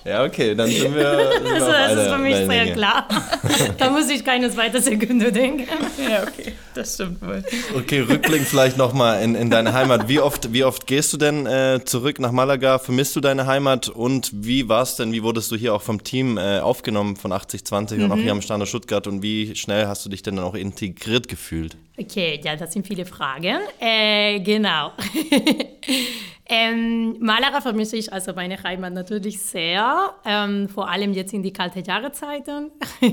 Ja, 0.07 0.25
okay, 0.25 0.55
dann 0.55 0.71
sind 0.71 0.95
wir. 0.95 1.33
Sind 1.43 1.53
also, 1.53 1.67
das 1.67 1.93
ist 1.95 2.13
für 2.13 2.19
mich 2.19 2.37
sehr 2.37 2.73
klar. 2.75 3.09
da 3.79 3.91
muss 3.91 4.09
ich 4.09 4.25
keine 4.25 4.51
zweite 4.51 4.81
Sekunde 4.81 5.33
denken. 5.33 5.67
Ja, 5.99 6.23
okay, 6.23 6.53
das 6.75 6.95
stimmt 6.95 7.21
wohl. 7.23 7.43
Okay, 7.77 8.01
Rückblick 8.01 8.43
vielleicht 8.43 8.77
nochmal 8.77 9.23
in, 9.23 9.35
in 9.35 9.51
deine 9.51 9.73
Heimat. 9.73 10.09
Wie 10.09 10.21
oft, 10.21 10.53
wie 10.53 10.63
oft 10.63 10.87
gehst 10.87 11.13
du 11.13 11.17
denn 11.17 11.47
äh, 11.47 11.81
zurück 11.85 12.21
nach 12.21 12.31
Malaga? 12.31 12.79
Vermisst 12.79 13.17
du 13.17 13.21
deine 13.21 13.47
Heimat? 13.47 13.89
Und 13.89 14.31
wie 14.33 14.69
war 14.69 14.83
es 14.83 14.95
denn? 14.95 15.13
Wie 15.13 15.23
wurdest 15.23 15.51
du 15.51 15.57
hier 15.57 15.75
auch 15.75 15.83
vom 15.83 16.05
Team 16.05 16.39
äh, 16.39 16.61
aufgenommen 16.61 17.17
von 17.17 17.33
8020 17.33 17.99
mhm. 17.99 18.05
und 18.05 18.13
auch 18.13 18.23
hier 18.23 18.33
am 18.33 18.43
Standort 18.43 18.69
Stuttgart? 18.69 19.07
Und 19.09 19.23
wie 19.23 19.57
schnell 19.57 19.87
hast 19.87 20.05
du 20.05 20.09
dich 20.09 20.23
denn 20.23 20.37
dann 20.37 20.45
auch 20.45 20.55
integriert 20.55 21.29
gefühlt? 21.29 21.77
Okay, 21.99 22.41
ja, 22.45 22.55
das 22.57 22.73
sind 22.73 22.87
viele 22.87 23.07
Fragen. 23.07 23.59
Äh, 23.81 24.41
genau. 24.41 24.93
Ähm, 26.49 27.17
Malaga 27.21 27.61
vermisse 27.61 27.97
ich 27.97 28.13
also 28.13 28.33
meine 28.33 28.63
Heimat 28.63 28.93
natürlich 28.93 29.41
sehr, 29.41 30.15
ähm, 30.25 30.69
vor 30.69 30.89
allem 30.89 31.13
jetzt 31.13 31.33
in 31.33 31.43
die 31.43 31.53
kalten 31.53 31.83
Jahreszeiten. 31.83 32.71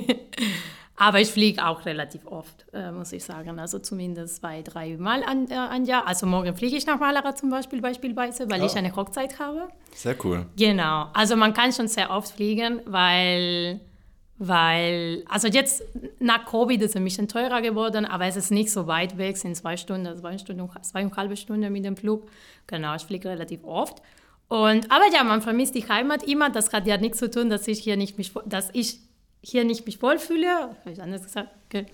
Aber 0.95 1.19
ich 1.19 1.29
fliege 1.31 1.65
auch 1.65 1.85
relativ 1.85 2.25
oft, 2.27 2.65
äh, 2.71 2.91
muss 2.91 3.11
ich 3.13 3.23
sagen. 3.23 3.59
Also 3.59 3.79
zumindest 3.79 4.37
zwei, 4.37 4.61
drei 4.61 4.95
Mal 4.97 5.23
an, 5.23 5.49
äh, 5.49 5.55
an 5.55 5.85
Jahr. 5.85 6.07
Also 6.07 6.27
morgen 6.27 6.55
fliege 6.55 6.77
ich 6.77 6.85
nach 6.85 6.99
Malaga 6.99 7.35
zum 7.35 7.49
Beispiel 7.49 7.81
beispielsweise, 7.81 8.49
weil 8.49 8.61
oh. 8.61 8.65
ich 8.65 8.75
eine 8.75 8.95
Hochzeit 8.95 9.39
habe. 9.39 9.69
Sehr 9.95 10.15
cool. 10.23 10.45
Genau. 10.55 11.07
Also 11.13 11.35
man 11.35 11.53
kann 11.53 11.73
schon 11.73 11.87
sehr 11.87 12.11
oft 12.11 12.35
fliegen, 12.35 12.81
weil 12.85 13.81
Weil, 14.39 15.23
also 15.29 15.47
jetzt 15.47 15.83
nach 16.19 16.45
Covid 16.45 16.81
ist 16.81 16.91
es 16.91 16.95
ein 16.95 17.03
bisschen 17.03 17.27
teurer 17.27 17.61
geworden, 17.61 18.05
aber 18.05 18.25
es 18.25 18.35
ist 18.35 18.51
nicht 18.51 18.71
so 18.71 18.87
weit 18.87 19.17
weg, 19.17 19.35
es 19.35 19.41
sind 19.41 19.55
zwei 19.55 19.77
Stunden, 19.77 20.17
zwei 20.17 20.37
Stunden, 20.37 20.69
zweieinhalb 20.81 21.37
Stunden 21.37 21.71
mit 21.71 21.85
dem 21.85 21.95
Flug. 21.95 22.27
Genau, 22.67 22.95
ich 22.95 23.03
fliege 23.03 23.29
relativ 23.29 23.63
oft. 23.63 24.01
Und, 24.47 24.91
aber 24.91 25.05
ja, 25.13 25.23
man 25.23 25.41
vermisst 25.41 25.75
die 25.75 25.87
Heimat 25.87 26.23
immer. 26.23 26.49
Das 26.49 26.73
hat 26.73 26.87
ja 26.87 26.97
nichts 26.97 27.19
zu 27.19 27.29
tun, 27.29 27.49
dass 27.49 27.67
ich 27.67 27.79
hier 27.79 27.95
nicht 27.95 28.17
mich, 28.17 28.33
dass 28.45 28.69
ich 28.73 28.99
hier 29.41 29.63
nicht 29.63 29.85
mich 29.85 30.01
wohlfühle. 30.01 30.47
Habe 30.79 30.91
ich 30.91 31.01
anders 31.01 31.23
gesagt? 31.23 31.49
Okay. 31.67 31.85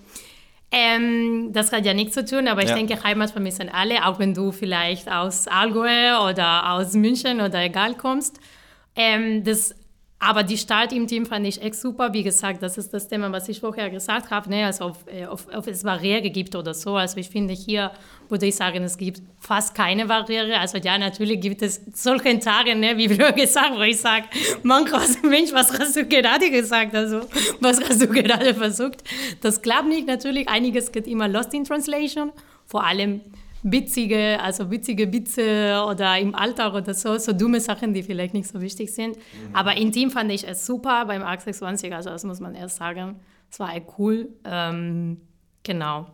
Ähm, 0.72 1.52
das 1.52 1.72
hat 1.72 1.84
ja 1.84 1.94
nichts 1.94 2.14
zu 2.14 2.24
tun, 2.24 2.46
aber 2.46 2.62
ich 2.62 2.68
ja. 2.68 2.76
denke, 2.76 3.02
Heimat 3.02 3.30
vermissen 3.30 3.68
alle, 3.68 4.06
auch 4.06 4.18
wenn 4.18 4.34
du 4.34 4.52
vielleicht 4.52 5.10
aus 5.10 5.48
Allgäu 5.48 6.28
oder 6.28 6.72
aus 6.72 6.94
München 6.94 7.40
oder 7.40 7.60
egal 7.62 7.94
kommst. 7.94 8.38
Ähm, 8.94 9.42
das 9.42 9.74
aber 10.22 10.42
die 10.42 10.58
Start 10.58 10.92
im 10.92 11.06
Team 11.06 11.24
fand 11.24 11.46
ich 11.46 11.62
echt 11.62 11.76
super. 11.76 12.12
Wie 12.12 12.22
gesagt, 12.22 12.62
das 12.62 12.76
ist 12.76 12.92
das 12.92 13.08
Thema, 13.08 13.32
was 13.32 13.48
ich 13.48 13.58
vorher 13.58 13.88
gesagt 13.88 14.30
habe. 14.30 14.50
Ne? 14.50 14.66
Also, 14.66 14.92
äh, 15.06 15.24
auf, 15.24 15.48
auf 15.48 15.66
es 15.66 15.82
Barriere 15.82 16.28
gibt 16.28 16.54
oder 16.54 16.74
so. 16.74 16.96
Also, 16.96 17.16
ich 17.16 17.30
finde, 17.30 17.54
hier 17.54 17.90
würde 18.28 18.44
ich 18.44 18.54
sagen, 18.54 18.84
es 18.84 18.98
gibt 18.98 19.22
fast 19.38 19.74
keine 19.74 20.04
Barriere. 20.04 20.58
Also, 20.58 20.76
ja, 20.76 20.98
natürlich 20.98 21.40
gibt 21.40 21.62
es 21.62 21.80
solche 21.94 22.38
Tage, 22.38 22.74
ne? 22.76 22.98
wie 22.98 23.08
früher 23.08 23.32
gesagt, 23.32 23.72
wo 23.74 23.80
ich 23.80 23.98
sage, 23.98 24.26
manchmal, 24.62 25.06
Mensch, 25.22 25.54
was 25.54 25.72
hast 25.78 25.96
du 25.96 26.04
gerade 26.04 26.50
gesagt? 26.50 26.94
Also, 26.94 27.22
was 27.60 27.80
hast 27.80 28.02
du 28.02 28.06
gerade 28.06 28.54
versucht? 28.54 29.02
Das 29.40 29.62
klappt 29.62 29.88
nicht. 29.88 30.06
Natürlich, 30.06 30.46
einiges 30.50 30.92
geht 30.92 31.06
immer 31.06 31.28
lost 31.28 31.54
in 31.54 31.64
translation. 31.64 32.30
Vor 32.66 32.84
allem 32.84 33.22
witzige, 33.62 34.38
also 34.40 34.70
witzige 34.70 35.12
Witze 35.12 35.84
oder 35.88 36.18
im 36.18 36.34
Alltag 36.34 36.74
oder 36.74 36.94
so, 36.94 37.18
so 37.18 37.32
dumme 37.32 37.60
Sachen, 37.60 37.94
die 37.94 38.02
vielleicht 38.02 38.34
nicht 38.34 38.48
so 38.48 38.60
wichtig 38.60 38.92
sind. 38.94 39.16
Mhm. 39.16 39.54
Aber 39.54 39.74
Team 39.74 40.10
fand 40.10 40.30
ich 40.32 40.46
es 40.46 40.66
super 40.66 41.04
beim 41.06 41.22
ARC 41.22 41.42
26, 41.42 41.94
also 41.94 42.10
das 42.10 42.24
muss 42.24 42.40
man 42.40 42.54
erst 42.54 42.76
sagen. 42.76 43.20
Es 43.50 43.58
war 43.58 43.74
echt 43.74 43.86
cool. 43.98 44.28
Ähm, 44.44 45.20
genau. 45.62 46.06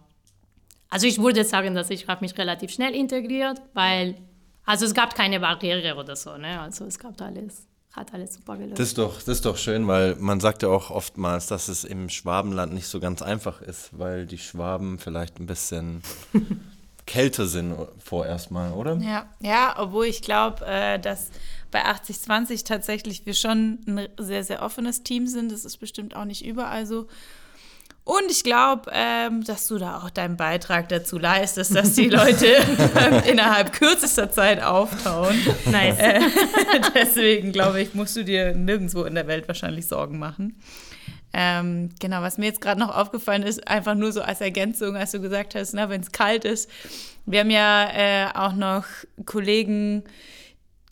Also 0.88 1.06
ich 1.06 1.18
würde 1.18 1.44
sagen, 1.44 1.74
dass 1.74 1.90
ich 1.90 2.06
habe 2.08 2.24
mich 2.24 2.36
relativ 2.38 2.70
schnell 2.70 2.94
integriert, 2.94 3.60
weil, 3.74 4.16
also 4.64 4.86
es 4.86 4.94
gab 4.94 5.14
keine 5.14 5.40
Barriere 5.40 5.96
oder 5.96 6.16
so, 6.16 6.36
ne? 6.36 6.60
Also 6.60 6.84
es 6.84 6.98
gab 6.98 7.20
alles 7.20 7.66
hat 7.96 8.12
alles 8.12 8.34
super 8.34 8.58
gelöst. 8.58 8.78
Das 8.78 8.88
ist, 8.88 8.98
doch, 8.98 9.16
das 9.16 9.28
ist 9.28 9.46
doch 9.46 9.56
schön, 9.56 9.86
weil 9.88 10.16
man 10.16 10.38
sagt 10.38 10.62
ja 10.62 10.68
auch 10.68 10.90
oftmals, 10.90 11.46
dass 11.46 11.68
es 11.68 11.82
im 11.82 12.10
Schwabenland 12.10 12.74
nicht 12.74 12.88
so 12.88 13.00
ganz 13.00 13.22
einfach 13.22 13.62
ist, 13.62 13.98
weil 13.98 14.26
die 14.26 14.36
Schwaben 14.36 14.98
vielleicht 14.98 15.40
ein 15.40 15.46
bisschen 15.46 16.02
Kältesinn 17.06 17.74
vorerst 17.98 18.50
mal, 18.50 18.72
oder? 18.72 18.96
Ja, 18.96 19.26
ja 19.40 19.76
obwohl 19.78 20.06
ich 20.06 20.22
glaube, 20.22 20.66
äh, 20.66 20.98
dass 20.98 21.30
bei 21.70 21.84
80-20 21.84 22.64
tatsächlich 22.64 23.26
wir 23.26 23.34
schon 23.34 23.78
ein 23.86 24.08
sehr, 24.18 24.44
sehr 24.44 24.62
offenes 24.62 25.02
Team 25.02 25.26
sind. 25.26 25.52
Das 25.52 25.64
ist 25.64 25.78
bestimmt 25.78 26.16
auch 26.16 26.24
nicht 26.24 26.44
überall 26.44 26.86
so. 26.86 27.06
Und 28.04 28.30
ich 28.30 28.44
glaube, 28.44 28.88
ähm, 28.94 29.42
dass 29.42 29.66
du 29.66 29.78
da 29.78 29.98
auch 29.98 30.10
deinen 30.10 30.36
Beitrag 30.36 30.88
dazu 30.88 31.18
leistest, 31.18 31.74
dass 31.74 31.94
die 31.94 32.08
Leute 32.08 32.46
innerhalb 33.28 33.72
kürzester 33.72 34.30
Zeit 34.30 34.62
auftauen. 34.62 35.34
Nice. 35.64 35.98
Äh, 35.98 36.20
deswegen 36.94 37.50
glaube 37.50 37.82
ich, 37.82 37.94
musst 37.94 38.14
du 38.14 38.22
dir 38.22 38.54
nirgendwo 38.54 39.02
in 39.02 39.16
der 39.16 39.26
Welt 39.26 39.48
wahrscheinlich 39.48 39.88
Sorgen 39.88 40.20
machen. 40.20 40.54
Ähm, 41.38 41.90
genau, 42.00 42.22
was 42.22 42.38
mir 42.38 42.46
jetzt 42.46 42.62
gerade 42.62 42.80
noch 42.80 42.96
aufgefallen 42.96 43.42
ist, 43.42 43.68
einfach 43.68 43.94
nur 43.94 44.10
so 44.10 44.22
als 44.22 44.40
Ergänzung, 44.40 44.96
als 44.96 45.10
du 45.10 45.20
gesagt 45.20 45.54
hast, 45.54 45.74
wenn 45.74 46.00
es 46.00 46.10
kalt 46.10 46.46
ist. 46.46 46.70
Wir 47.26 47.40
haben 47.40 47.50
ja 47.50 47.90
äh, 47.92 48.28
auch 48.32 48.54
noch 48.54 48.86
Kollegen, 49.26 50.04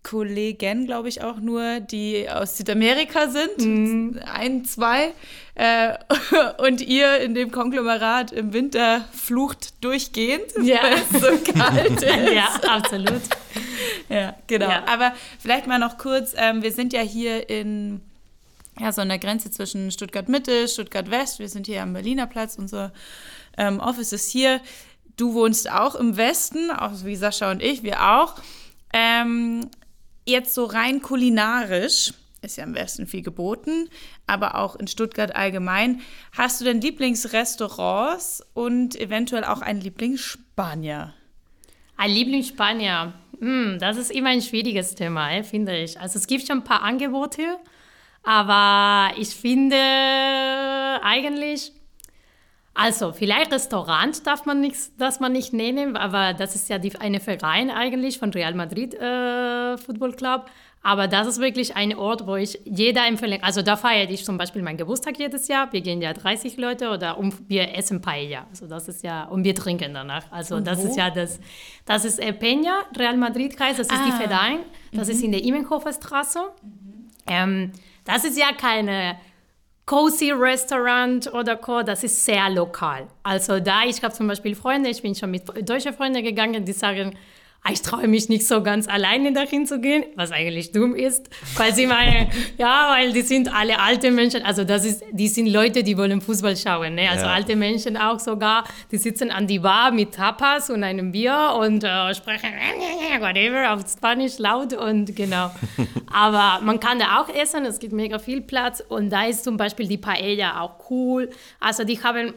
Kollegen, 0.02 0.84
glaube 0.84 1.08
ich 1.08 1.22
auch 1.22 1.38
nur, 1.38 1.80
die 1.80 2.28
aus 2.28 2.58
Südamerika 2.58 3.30
sind. 3.30 3.58
Mhm. 3.58 4.20
Ein, 4.26 4.66
zwei. 4.66 5.14
Äh, 5.54 5.94
und 6.58 6.82
ihr 6.82 7.20
in 7.20 7.34
dem 7.34 7.50
Konglomerat 7.50 8.30
im 8.30 8.52
Winter 8.52 9.06
flucht 9.14 9.82
durchgehend, 9.82 10.44
ja. 10.62 10.76
weil 10.82 10.92
es 10.92 11.22
so 11.22 11.52
kalt 11.54 12.02
ist. 12.02 12.34
Ja, 12.34 12.60
absolut. 12.68 13.22
ja, 14.10 14.36
genau. 14.46 14.68
Ja. 14.68 14.84
Aber 14.88 15.14
vielleicht 15.38 15.66
mal 15.66 15.78
noch 15.78 15.96
kurz, 15.96 16.34
ähm, 16.36 16.62
wir 16.62 16.72
sind 16.72 16.92
ja 16.92 17.00
hier 17.00 17.48
in 17.48 18.02
ja, 18.78 18.92
so 18.92 19.02
an 19.02 19.08
der 19.08 19.18
Grenze 19.18 19.50
zwischen 19.50 19.90
Stuttgart 19.90 20.28
Mitte, 20.28 20.68
Stuttgart 20.68 21.10
West. 21.10 21.38
Wir 21.38 21.48
sind 21.48 21.66
hier 21.66 21.82
am 21.82 21.92
Berliner 21.92 22.26
Platz, 22.26 22.56
unser 22.58 22.92
ähm, 23.56 23.80
Office 23.80 24.12
ist 24.12 24.30
hier. 24.30 24.60
Du 25.16 25.34
wohnst 25.34 25.70
auch 25.70 25.94
im 25.94 26.16
Westen, 26.16 26.70
auch 26.70 26.92
wie 27.04 27.16
Sascha 27.16 27.50
und 27.50 27.62
ich, 27.62 27.82
wir 27.82 28.02
auch. 28.02 28.34
Ähm, 28.92 29.68
jetzt 30.26 30.54
so 30.54 30.64
rein 30.64 31.02
kulinarisch 31.02 32.12
ist 32.42 32.56
ja 32.56 32.64
im 32.64 32.74
Westen 32.74 33.06
viel 33.06 33.22
geboten, 33.22 33.88
aber 34.26 34.56
auch 34.56 34.76
in 34.76 34.86
Stuttgart 34.86 35.34
allgemein. 35.34 36.00
Hast 36.36 36.60
du 36.60 36.64
denn 36.64 36.80
Lieblingsrestaurants 36.80 38.42
und 38.52 39.00
eventuell 39.00 39.44
auch 39.44 39.62
einen 39.62 39.80
Lieblingsspanier? 39.80 41.14
Ein 41.96 42.10
Lieblingsspanier, 42.10 43.14
hm, 43.38 43.78
das 43.80 43.96
ist 43.96 44.10
immer 44.10 44.30
ein 44.30 44.42
schwieriges 44.42 44.94
Thema, 44.94 45.42
finde 45.42 45.76
ich. 45.76 45.98
Also 45.98 46.18
es 46.18 46.26
gibt 46.26 46.46
schon 46.46 46.58
ein 46.58 46.64
paar 46.64 46.82
Angebote, 46.82 47.58
aber 48.24 49.16
ich 49.18 49.28
finde 49.28 49.76
eigentlich, 51.02 51.72
also 52.72 53.12
vielleicht 53.12 53.52
Restaurant 53.52 54.26
darf 54.26 54.46
man 54.46 54.60
nicht, 54.60 54.76
das 54.98 55.20
man 55.20 55.32
nicht 55.32 55.52
nennen, 55.52 55.96
aber 55.96 56.32
das 56.32 56.54
ist 56.54 56.68
ja 56.68 56.78
die, 56.78 56.96
eine 56.96 57.20
Verein 57.20 57.70
eigentlich 57.70 58.18
von 58.18 58.30
Real 58.30 58.54
Madrid 58.54 58.94
äh, 58.94 59.76
Football 59.76 60.14
Club. 60.14 60.46
Aber 60.86 61.08
das 61.08 61.26
ist 61.26 61.40
wirklich 61.40 61.76
ein 61.76 61.96
Ort, 61.96 62.26
wo 62.26 62.36
ich 62.36 62.60
jeder 62.64 63.06
empfehle. 63.06 63.42
Also 63.42 63.62
da 63.62 63.74
feiere 63.74 64.10
ich 64.10 64.22
zum 64.22 64.36
Beispiel 64.36 64.60
meinen 64.60 64.76
Geburtstag 64.76 65.18
jedes 65.18 65.48
Jahr. 65.48 65.72
Wir 65.72 65.80
gehen 65.80 66.02
ja 66.02 66.12
30 66.12 66.58
Leute 66.58 66.90
oder 66.90 67.16
um, 67.16 67.32
wir 67.48 67.74
essen 67.74 68.02
Paella. 68.02 68.46
Also 68.50 68.66
das 68.66 68.88
ist 68.88 69.02
ja, 69.02 69.24
und 69.24 69.44
wir 69.44 69.54
trinken 69.54 69.94
danach. 69.94 70.30
Also 70.30 70.56
und 70.56 70.66
das 70.66 70.84
wo? 70.84 70.88
ist 70.88 70.98
ja 70.98 71.08
das, 71.08 71.40
das 71.86 72.04
ist 72.04 72.18
äh, 72.18 72.32
Peña, 72.32 72.82
Real 72.98 73.16
Madrid 73.16 73.56
Kreis, 73.56 73.78
das 73.78 73.86
ist 73.86 73.98
ah. 73.98 74.04
die 74.04 74.12
Verein. 74.12 74.58
Das 74.92 75.08
mhm. 75.08 75.14
ist 75.14 75.22
in 75.22 75.32
der 75.32 75.42
Imenhofer 75.42 75.92
Straße. 75.94 76.40
Mhm. 76.62 77.10
Ähm, 77.28 77.72
das 78.04 78.24
ist 78.24 78.38
ja 78.38 78.52
keine 78.52 79.18
cozy 79.86 80.30
Restaurant 80.30 81.32
oder 81.32 81.56
Co. 81.56 81.82
Das 81.82 82.04
ist 82.04 82.24
sehr 82.24 82.48
lokal. 82.50 83.06
Also 83.22 83.60
da, 83.60 83.84
ich 83.84 84.02
habe 84.02 84.14
zum 84.14 84.26
Beispiel 84.26 84.54
Freunde, 84.54 84.90
ich 84.90 85.02
bin 85.02 85.14
schon 85.14 85.30
mit 85.30 85.44
deutschen 85.68 85.92
Freunden 85.92 86.22
gegangen, 86.22 86.64
die 86.64 86.72
sagen, 86.72 87.16
ich 87.72 87.80
traue 87.80 88.08
mich 88.08 88.28
nicht 88.28 88.46
so 88.46 88.62
ganz 88.62 88.86
alleine 88.88 89.32
dahin 89.32 89.66
zu 89.66 89.80
gehen, 89.80 90.04
was 90.16 90.32
eigentlich 90.32 90.72
dumm 90.72 90.94
ist, 90.94 91.30
weil 91.56 91.74
sie 91.74 91.86
meinen, 91.86 92.28
ja, 92.58 92.90
weil 92.90 93.12
die 93.12 93.22
sind 93.22 93.52
alle 93.54 93.80
alte 93.80 94.10
Menschen, 94.10 94.42
also 94.42 94.64
das 94.64 94.84
ist, 94.84 95.02
die 95.12 95.28
sind 95.28 95.46
Leute, 95.46 95.82
die 95.82 95.96
wollen 95.96 96.20
Fußball 96.20 96.56
schauen, 96.58 96.94
ne? 96.94 97.08
also 97.08 97.24
ja. 97.24 97.32
alte 97.32 97.56
Menschen 97.56 97.96
auch 97.96 98.20
sogar, 98.20 98.64
die 98.90 98.98
sitzen 98.98 99.30
an 99.30 99.46
die 99.46 99.60
Bar 99.60 99.92
mit 99.92 100.14
Tapas 100.14 100.68
und 100.68 100.84
einem 100.84 101.10
Bier 101.10 101.56
und 101.58 101.82
äh, 101.84 102.14
sprechen 102.14 102.50
whatever 103.20 103.72
auf 103.72 103.80
Spanisch 103.90 104.38
laut 104.38 104.74
und 104.74 105.16
genau. 105.16 105.50
Aber 106.12 106.62
man 106.62 106.78
kann 106.80 106.98
da 106.98 107.20
auch 107.20 107.34
essen, 107.34 107.64
es 107.64 107.78
gibt 107.78 107.94
mega 107.94 108.18
viel 108.18 108.42
Platz 108.42 108.82
und 108.86 109.08
da 109.08 109.24
ist 109.24 109.42
zum 109.42 109.56
Beispiel 109.56 109.88
die 109.88 109.98
Paella 109.98 110.60
auch 110.60 110.90
cool, 110.90 111.30
also 111.60 111.84
die 111.84 112.02
haben 112.02 112.34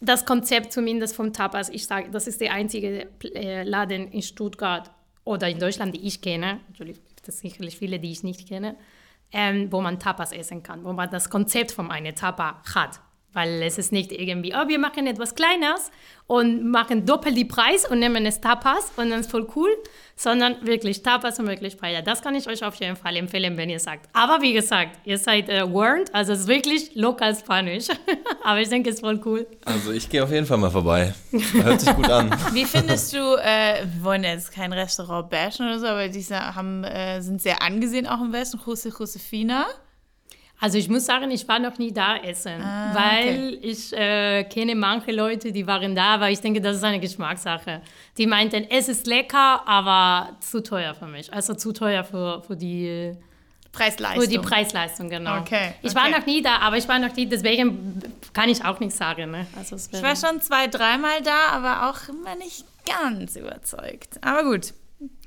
das 0.00 0.26
Konzept 0.26 0.72
zumindest 0.72 1.16
vom 1.16 1.32
Tapas, 1.32 1.68
ich 1.68 1.86
sage, 1.86 2.10
das 2.10 2.26
ist 2.26 2.40
der 2.40 2.52
einzige 2.52 3.08
äh, 3.34 3.62
Laden 3.62 4.10
in 4.10 4.22
Stuttgart 4.22 4.90
oder 5.24 5.48
in 5.48 5.58
Deutschland, 5.58 5.94
die 5.94 6.06
ich 6.06 6.20
kenne, 6.20 6.60
natürlich 6.68 7.04
gibt 7.06 7.28
es 7.28 7.38
sicherlich 7.38 7.78
viele, 7.78 7.98
die 7.98 8.12
ich 8.12 8.22
nicht 8.22 8.46
kenne, 8.48 8.76
ähm, 9.32 9.72
wo 9.72 9.80
man 9.80 9.98
Tapas 9.98 10.32
essen 10.32 10.62
kann, 10.62 10.84
wo 10.84 10.92
man 10.92 11.10
das 11.10 11.30
Konzept 11.30 11.72
von 11.72 11.90
einem 11.90 12.14
Tapa 12.14 12.62
hat. 12.74 13.00
Weil 13.34 13.62
es 13.62 13.78
ist 13.78 13.92
nicht 13.92 14.12
irgendwie, 14.12 14.54
oh, 14.54 14.68
wir 14.68 14.78
machen 14.78 15.06
etwas 15.06 15.34
Kleines 15.34 15.90
und 16.26 16.70
machen 16.70 17.04
doppelt 17.04 17.36
die 17.36 17.44
Preis 17.44 17.84
und 17.88 17.98
nehmen 17.98 18.24
es 18.24 18.40
Tapas 18.40 18.92
und 18.96 19.10
dann 19.10 19.20
ist 19.20 19.30
voll 19.30 19.46
cool, 19.54 19.68
sondern 20.16 20.56
wirklich 20.64 21.02
Tapas 21.02 21.38
und 21.38 21.46
wirklich 21.46 21.76
Paella. 21.76 22.00
Das 22.00 22.22
kann 22.22 22.34
ich 22.34 22.46
euch 22.48 22.64
auf 22.64 22.76
jeden 22.76 22.96
Fall 22.96 23.16
empfehlen, 23.16 23.56
wenn 23.56 23.68
ihr 23.68 23.80
sagt. 23.80 24.08
Aber 24.12 24.40
wie 24.40 24.52
gesagt, 24.52 24.98
ihr 25.04 25.18
seid 25.18 25.48
äh, 25.48 25.62
warned, 25.70 26.14
also 26.14 26.32
es 26.32 26.40
ist 26.40 26.48
wirklich 26.48 26.94
lokal 26.94 27.36
Spanisch. 27.36 27.88
Aber 28.44 28.60
ich 28.60 28.68
denke, 28.68 28.88
es 28.90 28.96
ist 28.96 29.00
voll 29.00 29.20
cool. 29.24 29.46
Also 29.64 29.92
ich 29.92 30.08
gehe 30.08 30.22
auf 30.22 30.30
jeden 30.30 30.46
Fall 30.46 30.58
mal 30.58 30.70
vorbei. 30.70 31.12
Hört 31.52 31.80
sich 31.80 31.94
gut 31.94 32.08
an. 32.08 32.30
Wie 32.52 32.64
findest 32.64 33.12
du, 33.12 33.18
äh, 33.18 33.84
wir 33.84 34.04
wollen 34.04 34.24
jetzt 34.24 34.52
kein 34.52 34.72
Restaurant 34.72 35.28
bashen 35.28 35.66
oder 35.66 35.78
so, 35.78 35.86
aber 35.86 36.08
die 36.08 36.22
haben, 36.22 36.84
äh, 36.84 37.20
sind 37.20 37.42
sehr 37.42 37.60
angesehen 37.60 38.06
auch 38.06 38.20
im 38.20 38.32
Westen, 38.32 38.60
Jose 38.64 38.90
Josefina. 38.90 39.66
Also 40.64 40.78
ich 40.78 40.88
muss 40.88 41.04
sagen, 41.04 41.30
ich 41.30 41.46
war 41.46 41.58
noch 41.58 41.76
nie 41.76 41.92
da 41.92 42.16
essen, 42.16 42.62
ah, 42.62 42.94
weil 42.94 43.48
okay. 43.48 43.58
ich 43.60 43.92
äh, 43.92 44.44
kenne 44.44 44.74
manche 44.74 45.12
Leute, 45.12 45.52
die 45.52 45.66
waren 45.66 45.94
da, 45.94 46.14
aber 46.14 46.30
ich 46.30 46.40
denke, 46.40 46.58
das 46.62 46.78
ist 46.78 46.84
eine 46.84 47.00
Geschmackssache. 47.00 47.82
Die 48.16 48.26
meinten, 48.26 48.64
es 48.70 48.88
ist 48.88 49.06
lecker, 49.06 49.60
aber 49.68 50.30
zu 50.40 50.62
teuer 50.62 50.94
für 50.94 51.06
mich. 51.06 51.30
Also 51.30 51.52
zu 51.52 51.74
teuer 51.74 52.02
für, 52.02 52.42
für 52.44 52.56
die 52.56 53.12
Preisleistung. 53.72 54.22
Für 54.22 54.26
die 54.26 54.38
Preisleistung, 54.38 55.10
genau. 55.10 55.40
Okay, 55.40 55.74
ich 55.82 55.94
war 55.94 56.08
noch 56.08 56.24
nie 56.24 56.40
da, 56.40 56.56
aber 56.60 56.78
ich 56.78 56.88
war 56.88 56.98
noch 56.98 57.14
nie, 57.14 57.26
deswegen 57.26 58.02
kann 58.32 58.48
ich 58.48 58.64
auch 58.64 58.80
nichts 58.80 58.96
sagen. 58.96 59.32
Ne? 59.32 59.46
Also 59.58 59.76
ich 59.76 60.02
war 60.02 60.16
schon 60.16 60.40
zwei, 60.40 60.66
dreimal 60.68 61.20
da, 61.22 61.48
aber 61.52 61.90
auch 61.90 62.08
immer 62.08 62.36
nicht 62.36 62.64
ganz 62.86 63.36
überzeugt. 63.36 64.16
Aber 64.22 64.44
gut, 64.44 64.72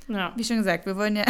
Ja. 0.08 0.34
Wie 0.36 0.44
schon 0.44 0.58
gesagt, 0.58 0.86
wir 0.86 0.96
wollen 0.96 1.18
ja, 1.18 1.26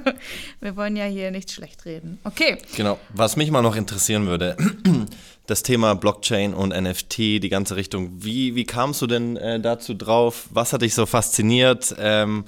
wir 0.60 0.76
wollen 0.76 0.96
ja 0.96 1.04
hier 1.04 1.30
nicht 1.30 1.50
schlecht 1.50 1.84
reden. 1.84 2.18
Okay. 2.24 2.58
Genau. 2.76 2.98
Was 3.10 3.36
mich 3.36 3.50
mal 3.50 3.62
noch 3.62 3.76
interessieren 3.76 4.26
würde, 4.26 4.56
das 5.46 5.62
Thema 5.62 5.94
Blockchain 5.94 6.52
und 6.52 6.70
NFT, 6.70 7.18
die 7.18 7.48
ganze 7.48 7.76
Richtung. 7.76 8.24
Wie, 8.24 8.54
wie 8.54 8.64
kamst 8.64 9.00
du 9.02 9.06
denn 9.06 9.36
äh, 9.36 9.60
dazu 9.60 9.94
drauf? 9.94 10.48
Was 10.50 10.72
hat 10.72 10.82
dich 10.82 10.94
so 10.94 11.06
fasziniert? 11.06 11.94
Ähm, 11.98 12.46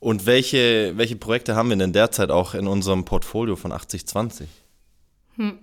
und 0.00 0.26
welche, 0.26 0.92
welche 0.96 1.16
Projekte 1.16 1.56
haben 1.56 1.70
wir 1.70 1.76
denn 1.76 1.92
derzeit 1.92 2.30
auch 2.30 2.54
in 2.54 2.66
unserem 2.66 3.04
Portfolio 3.04 3.56
von 3.56 3.72
8020? 3.72 4.48
Hm. 5.36 5.58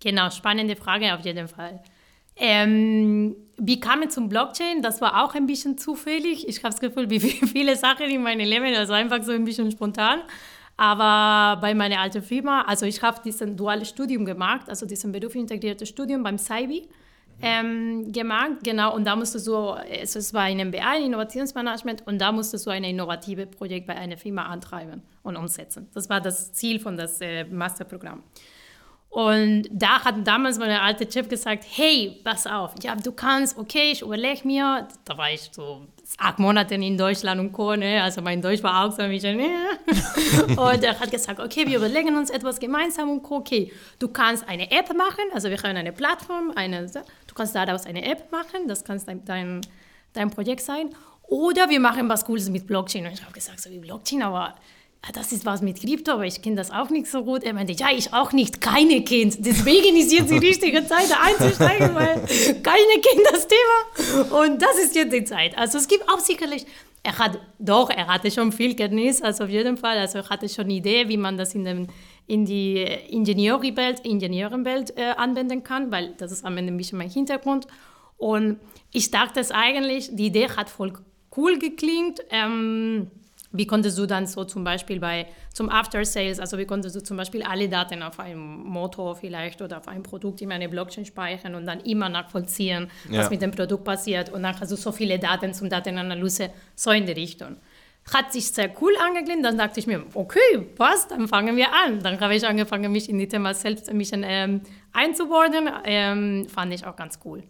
Genau, 0.00 0.30
spannende 0.30 0.76
Frage 0.76 1.14
auf 1.14 1.24
jeden 1.24 1.48
Fall. 1.48 1.80
Ähm, 2.36 3.36
wie 3.58 3.78
kam 3.78 4.02
ich 4.02 4.10
zum 4.10 4.28
Blockchain? 4.28 4.82
Das 4.82 5.00
war 5.00 5.22
auch 5.22 5.34
ein 5.34 5.46
bisschen 5.46 5.78
zufällig. 5.78 6.48
Ich 6.48 6.58
habe 6.58 6.70
das 6.70 6.80
Gefühl, 6.80 7.10
wie 7.10 7.20
viele 7.20 7.76
Sachen 7.76 8.06
in 8.06 8.22
meinem 8.22 8.48
Leben, 8.48 8.74
also 8.74 8.92
einfach 8.92 9.22
so 9.22 9.32
ein 9.32 9.44
bisschen 9.44 9.70
spontan. 9.70 10.22
Aber 10.76 11.60
bei 11.60 11.74
meiner 11.74 12.00
alten 12.00 12.22
Firma, 12.22 12.62
also 12.62 12.86
ich 12.86 13.02
habe 13.02 13.20
diesen 13.22 13.56
duales 13.56 13.90
Studium 13.90 14.24
gemacht, 14.24 14.68
also 14.68 14.86
diesen 14.86 15.12
berufsintegriertes 15.12 15.88
Studium 15.88 16.22
beim 16.22 16.38
SAIBI 16.38 16.88
ähm, 17.40 18.10
gemacht, 18.12 18.58
genau. 18.62 18.94
Und 18.94 19.04
da 19.04 19.16
musstest 19.16 19.46
du, 19.46 19.56
also 19.56 20.18
es 20.18 20.32
war 20.32 20.42
ein 20.42 20.58
MBA, 20.68 20.96
Innovationsmanagement, 21.04 22.06
und 22.06 22.20
da 22.20 22.32
musstest 22.32 22.66
du 22.66 22.70
ein 22.70 22.84
innovatives 22.84 23.48
Projekt 23.50 23.86
bei 23.86 23.96
einer 23.96 24.16
Firma 24.16 24.46
antreiben 24.46 25.02
und 25.22 25.36
umsetzen. 25.36 25.88
Das 25.92 26.08
war 26.08 26.20
das 26.20 26.52
Ziel 26.52 26.78
von 26.80 26.96
das 26.96 27.20
äh, 27.20 27.44
Masterprogramm. 27.44 28.22
Und 29.12 29.64
da 29.70 30.02
hat 30.02 30.26
damals 30.26 30.58
mein 30.58 30.70
alter 30.70 31.04
Chef 31.04 31.28
gesagt, 31.28 31.66
hey, 31.70 32.18
pass 32.24 32.46
auf, 32.46 32.74
ja, 32.82 32.96
du 32.96 33.12
kannst, 33.12 33.58
okay, 33.58 33.92
ich 33.92 34.00
überlege 34.00 34.40
mir, 34.46 34.88
da 35.04 35.18
war 35.18 35.30
ich 35.30 35.50
so 35.52 35.82
acht 36.16 36.38
Monate 36.38 36.76
in 36.76 36.96
Deutschland 36.96 37.38
und 37.38 37.52
Co., 37.52 37.76
ne? 37.76 38.02
also 38.02 38.22
mein 38.22 38.40
Deutsch 38.40 38.62
war 38.62 38.86
auch 38.86 38.90
so 38.90 39.02
ein 39.02 39.10
bisschen, 39.10 39.36
ne? 39.36 39.50
und 40.56 40.82
er 40.82 40.98
hat 40.98 41.10
gesagt, 41.10 41.40
okay, 41.40 41.66
wir 41.66 41.76
überlegen 41.76 42.16
uns 42.16 42.30
etwas 42.30 42.58
gemeinsam 42.58 43.10
und 43.10 43.22
Co., 43.22 43.36
okay, 43.36 43.70
du 43.98 44.08
kannst 44.08 44.48
eine 44.48 44.70
App 44.70 44.88
machen, 44.96 45.24
also 45.34 45.50
wir 45.50 45.58
haben 45.58 45.76
eine 45.76 45.92
Plattform, 45.92 46.50
eine, 46.56 46.86
du 46.86 47.34
kannst 47.34 47.54
daraus 47.54 47.84
eine 47.84 48.02
App 48.06 48.32
machen, 48.32 48.66
das 48.66 48.82
kann 48.82 48.98
dein, 49.04 49.22
dein, 49.26 49.60
dein 50.14 50.30
Projekt 50.30 50.62
sein, 50.62 50.88
oder 51.24 51.68
wir 51.68 51.80
machen 51.80 52.08
was 52.08 52.24
Cooles 52.24 52.48
mit 52.48 52.66
Blockchain. 52.66 53.04
Und 53.04 53.12
ich 53.12 53.22
habe 53.22 53.32
gesagt, 53.32 53.60
so 53.60 53.68
wie 53.70 53.78
Blockchain, 53.78 54.22
aber 54.22 54.54
das 55.10 55.32
ist 55.32 55.44
was 55.44 55.62
mit 55.62 55.80
Krypto, 55.80 56.12
aber 56.12 56.26
ich 56.26 56.40
kenne 56.42 56.54
das 56.54 56.70
auch 56.70 56.88
nicht 56.88 57.08
so 57.08 57.24
gut. 57.24 57.42
Er 57.42 57.54
meinte, 57.54 57.72
ja, 57.72 57.88
ich 57.90 58.12
auch 58.12 58.32
nicht, 58.32 58.60
keine 58.60 59.02
Kind. 59.02 59.44
Deswegen 59.44 59.96
ist 59.96 60.12
jetzt 60.12 60.30
die 60.30 60.38
richtige 60.46 60.86
Zeit, 60.86 61.10
da 61.10 61.16
einzusteigen, 61.22 61.92
weil 61.92 62.14
keine 62.62 63.00
kennt 63.00 63.26
das 63.32 63.48
Thema. 63.48 64.44
Und 64.44 64.62
das 64.62 64.78
ist 64.78 64.94
jetzt 64.94 65.12
die 65.12 65.24
Zeit. 65.24 65.58
Also 65.58 65.78
es 65.78 65.88
gibt 65.88 66.08
auch 66.08 66.20
sicherlich, 66.20 66.66
er 67.02 67.18
hat, 67.18 67.40
doch, 67.58 67.90
er 67.90 68.06
hatte 68.06 68.30
schon 68.30 68.52
viel 68.52 68.76
Kenntnis, 68.76 69.20
also 69.20 69.44
auf 69.44 69.50
jeden 69.50 69.76
Fall. 69.76 69.98
Also 69.98 70.18
er 70.18 70.28
hatte 70.28 70.48
schon 70.48 70.66
eine 70.66 70.74
Idee, 70.74 71.08
wie 71.08 71.16
man 71.16 71.36
das 71.36 71.52
in, 71.56 71.64
dem, 71.64 71.88
in 72.28 72.44
die 72.44 72.76
Ingenieurenwelt, 73.08 74.00
Ingenieurenwelt 74.00 74.96
äh, 74.96 75.14
anwenden 75.16 75.64
kann, 75.64 75.90
weil 75.90 76.14
das 76.18 76.30
ist 76.30 76.44
am 76.44 76.56
Ende 76.56 76.72
ein 76.72 76.76
bisschen 76.76 76.98
mein 76.98 77.10
Hintergrund. 77.10 77.66
Und 78.18 78.60
ich 78.92 79.10
dachte 79.10 79.40
es 79.40 79.50
eigentlich, 79.50 80.10
die 80.12 80.26
Idee 80.26 80.48
hat 80.50 80.70
voll 80.70 80.92
cool 81.36 81.58
geklingt. 81.58 82.20
Ähm, 82.30 83.10
wie 83.52 83.66
konntest 83.66 83.98
du 83.98 84.06
dann 84.06 84.26
so 84.26 84.44
zum 84.44 84.64
Beispiel 84.64 84.98
bei 84.98 85.26
zum 85.52 85.68
After 85.68 86.04
Sales, 86.04 86.40
also 86.40 86.58
wie 86.58 86.64
konntest 86.64 86.96
du 86.96 87.02
zum 87.02 87.16
Beispiel 87.16 87.42
alle 87.42 87.68
Daten 87.68 88.02
auf 88.02 88.18
einem 88.18 88.64
Motor 88.64 89.16
vielleicht 89.16 89.60
oder 89.60 89.78
auf 89.78 89.88
einem 89.88 90.02
Produkt 90.02 90.40
in 90.40 90.50
eine 90.50 90.68
Blockchain 90.68 91.04
speichern 91.04 91.54
und 91.54 91.66
dann 91.66 91.80
immer 91.80 92.08
nachvollziehen, 92.08 92.90
ja. 93.10 93.20
was 93.20 93.30
mit 93.30 93.42
dem 93.42 93.50
Produkt 93.50 93.84
passiert 93.84 94.30
und 94.30 94.42
dann 94.42 94.58
hast 94.58 94.72
du 94.72 94.76
so 94.76 94.90
viele 94.90 95.18
Daten 95.18 95.52
zum 95.52 95.68
Datenanalyse, 95.68 96.50
so 96.74 96.90
in 96.90 97.06
die 97.06 97.12
Richtung. 97.12 97.56
Hat 98.12 98.32
sich 98.32 98.50
sehr 98.50 98.72
cool 98.80 98.92
angeklingt, 99.06 99.44
dann 99.44 99.58
dachte 99.58 99.78
ich 99.78 99.86
mir, 99.86 100.04
okay, 100.14 100.58
passt, 100.74 101.12
dann 101.12 101.28
fangen 101.28 101.56
wir 101.56 101.72
an. 101.72 102.02
Dann 102.02 102.18
habe 102.18 102.34
ich 102.34 102.44
angefangen, 102.44 102.90
mich 102.90 103.08
in 103.08 103.16
die 103.16 103.28
Thema 103.28 103.54
selbst 103.54 103.88
ein 103.88 103.96
bisschen 103.96 104.24
ähm, 104.26 104.62
einzubauen, 104.92 105.70
ähm, 105.84 106.48
fand 106.48 106.74
ich 106.74 106.84
auch 106.84 106.96
ganz 106.96 107.20
cool. 107.24 107.44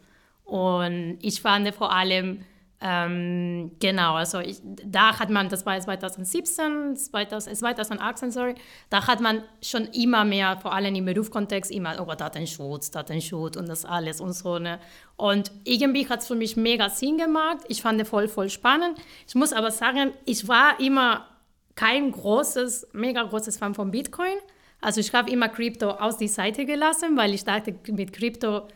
Und 0.44 1.16
ich 1.22 1.40
fand 1.40 1.74
vor 1.74 1.90
allem, 1.90 2.44
ähm, 2.84 3.70
genau, 3.78 4.14
also 4.14 4.40
ich, 4.40 4.60
da 4.62 5.16
hat 5.16 5.30
man, 5.30 5.48
das 5.48 5.64
war 5.64 5.78
2017, 5.78 6.96
2000, 6.96 7.56
2018, 7.56 8.32
sorry, 8.32 8.56
da 8.90 9.06
hat 9.06 9.20
man 9.20 9.44
schon 9.62 9.84
immer 9.92 10.24
mehr, 10.24 10.58
vor 10.60 10.72
allem 10.74 10.92
im 10.96 11.04
Berufskontext, 11.04 11.70
immer 11.70 11.94
über 11.94 12.12
oh, 12.12 12.14
Datenschutz, 12.16 12.90
Datenschutz 12.90 13.56
und 13.56 13.68
das 13.68 13.84
alles 13.84 14.20
und 14.20 14.32
so. 14.32 14.58
Ne? 14.58 14.80
Und 15.16 15.52
irgendwie 15.62 16.08
hat 16.08 16.20
es 16.22 16.26
für 16.26 16.34
mich 16.34 16.56
mega 16.56 16.88
Sinn 16.90 17.18
gemacht. 17.18 17.58
Ich 17.68 17.82
fand 17.82 18.00
es 18.00 18.08
voll, 18.08 18.26
voll 18.26 18.50
spannend. 18.50 18.98
Ich 19.28 19.36
muss 19.36 19.52
aber 19.52 19.70
sagen, 19.70 20.12
ich 20.24 20.48
war 20.48 20.80
immer 20.80 21.28
kein 21.76 22.10
großes, 22.10 22.88
mega 22.94 23.22
großes 23.22 23.58
Fan 23.58 23.74
von 23.74 23.92
Bitcoin. 23.92 24.38
Also 24.80 24.98
ich 24.98 25.14
habe 25.14 25.30
immer 25.30 25.48
Krypto 25.48 25.90
aus 25.90 26.16
die 26.16 26.26
Seite 26.26 26.66
gelassen, 26.66 27.16
weil 27.16 27.32
ich 27.32 27.44
dachte, 27.44 27.76
mit 27.92 28.12
Krypto 28.12 28.66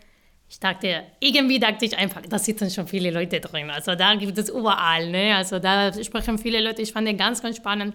ich 0.48 0.60
dachte, 0.60 1.02
irgendwie 1.18 1.58
dachte 1.58 1.84
ich 1.84 1.98
einfach, 1.98 2.22
da 2.22 2.38
sitzen 2.38 2.70
schon 2.70 2.86
viele 2.86 3.10
Leute 3.10 3.40
drin. 3.40 3.70
Also 3.70 3.94
da 3.94 4.14
gibt 4.14 4.38
es 4.38 4.48
überall, 4.48 5.10
ne? 5.10 5.34
Also 5.34 5.58
da 5.58 5.92
sprechen 5.92 6.38
viele 6.38 6.60
Leute. 6.60 6.82
Ich 6.82 6.92
fand 6.92 7.18
ganz, 7.18 7.42
ganz 7.42 7.56
spannend, 7.56 7.94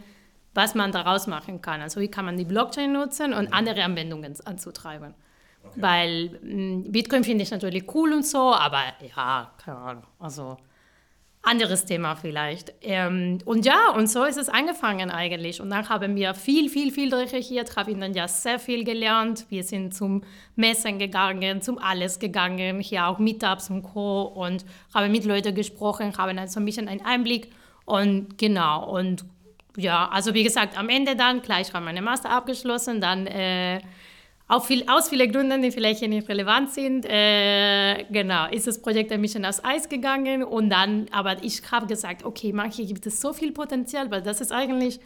was 0.54 0.76
man 0.76 0.92
daraus 0.92 1.28
machen 1.28 1.62
kann. 1.62 1.82
Also 1.82 2.02
wie 2.02 2.10
kann 2.10 2.26
man 2.26 2.38
die 2.38 2.44
Blockchain 2.44 2.92
nutzen 2.92 3.34
und 3.34 3.54
andere 3.54 3.84
Anwendungen 3.84 4.36
anzutreiben. 4.46 5.14
Okay. 5.64 5.82
Weil 5.82 6.40
hm, 6.42 6.92
Bitcoin 6.92 7.24
finde 7.24 7.44
ich 7.44 7.52
natürlich 7.52 7.86
cool 7.94 8.12
und 8.12 8.26
so, 8.26 8.54
aber 8.54 8.82
ja, 9.16 9.52
keine 9.64 9.78
Ahnung. 9.78 10.04
Also 10.20 10.58
anderes 11.44 11.86
Thema 11.86 12.16
vielleicht. 12.16 12.74
Ähm, 12.82 13.40
und 13.46 13.66
ja, 13.66 13.92
und 13.96 14.08
so 14.08 14.24
ist 14.24 14.38
es 14.38 14.48
angefangen 14.48 15.10
eigentlich. 15.10 15.60
Und 15.60 15.72
dann 15.72 15.90
haben 15.90 16.16
wir 16.16 16.34
viel, 16.34 16.70
viel, 16.70 16.92
viel 16.92 17.14
recherchiert, 17.14 17.76
haben 17.76 18.00
dann 18.00 18.14
ja 18.14 18.28
sehr 18.28 18.60
viel 18.60 18.84
gelernt. 18.84 19.46
Wir 19.50 19.64
sind 19.64 19.94
zum 19.96 20.24
Messen 20.56 21.00
gegangen, 21.00 21.62
zum 21.62 21.80
Alles 21.80 22.20
gegangen, 22.20 22.80
hier 22.80 23.08
auch 23.08 23.18
Meetups 23.18 23.72
und 23.72 23.82
Co. 23.82 24.22
Und 24.22 24.66
haben 24.94 25.12
mit 25.12 25.26
Leuten 25.26 25.56
gesprochen, 25.56 26.16
haben 26.18 26.38
dann 26.38 26.48
so 26.48 26.60
ein 26.60 26.66
bisschen 26.66 26.88
einen 26.88 27.04
Einblick. 27.04 27.52
Und 27.86 28.38
genau, 28.38 28.96
und 28.96 29.26
ja, 29.78 30.10
also 30.10 30.34
wie 30.34 30.44
gesagt, 30.44 30.78
am 30.78 30.90
Ende 30.90 31.16
dann, 31.16 31.42
gleich 31.42 31.74
haben 31.74 31.86
meine 31.86 32.02
Master 32.02 32.30
abgeschlossen, 32.30 33.02
dann 33.02 33.26
äh, 33.26 33.82
auch 34.52 34.66
viel, 34.66 34.84
aus 34.88 35.08
vielen 35.08 35.32
Gründen, 35.32 35.62
die 35.62 35.72
vielleicht 35.72 36.00
hier 36.00 36.10
nicht 36.10 36.28
relevant 36.28 36.72
sind, 36.72 37.06
äh, 37.06 38.04
genau, 38.12 38.50
ist 38.50 38.68
das 38.68 38.82
Projekt 38.82 39.12
ein 39.14 39.22
bisschen 39.22 39.46
aus 39.46 39.64
Eis 39.64 39.88
gegangen 39.88 40.44
und 40.44 40.70
dann, 40.70 41.06
aber 41.12 41.42
ich 41.42 41.62
habe 41.72 41.88
gesagt, 41.88 42.26
okay, 42.26 42.52
manche 42.52 42.86
gibt 42.86 43.06
es 43.08 43.22
so 43.22 43.32
viel 43.32 43.54
Potenzial, 43.54 44.12
weil 44.12 44.22
das 44.22 44.42
ist 44.42 44.52
eigentlich, 44.52 45.00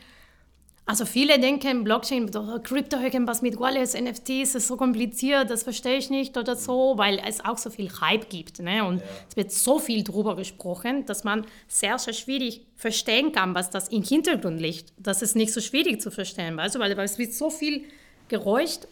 also 0.88 1.06
viele 1.06 1.40
denken, 1.40 1.84
Blockchain, 1.84 2.32
Crypto, 2.64 2.98
irgendwas 2.98 3.44
mit 3.44 3.60
Wallets, 3.60 3.94
NFTs, 3.94 4.56
ist 4.56 4.68
so 4.68 4.78
kompliziert, 4.78 5.52
das 5.52 5.62
verstehe 5.62 5.98
ich 5.98 6.10
nicht 6.10 6.36
oder 6.38 6.56
so, 6.56 6.94
weil 6.98 7.22
es 7.24 7.46
auch 7.46 7.60
so 7.60 7.70
viel 7.70 7.92
Hype 8.02 8.32
gibt 8.32 8.60
ne? 8.62 8.84
und 8.84 9.02
ja. 9.02 9.08
es 9.30 9.38
wird 9.38 9.52
so 9.52 9.78
viel 9.78 10.04
drüber 10.04 10.36
gesprochen, 10.36 11.06
dass 11.06 11.24
man 11.24 11.46
sehr, 11.68 12.00
sehr 12.00 12.14
schwierig 12.14 12.66
verstehen 12.76 13.32
kann, 13.32 13.54
was 13.54 13.70
das 13.70 13.90
im 13.90 14.02
Hintergrund 14.02 14.60
liegt. 14.60 14.92
Das 14.98 15.22
ist 15.22 15.36
nicht 15.36 15.54
so 15.54 15.62
schwierig 15.62 16.02
zu 16.02 16.10
verstehen, 16.10 16.58
weißt 16.58 16.74
du, 16.74 16.80
weil, 16.80 16.98
weil 16.98 17.06
es 17.06 17.20
wird 17.20 17.32
so 17.32 17.52
viel 17.52 17.84
geräuscht 18.28 18.88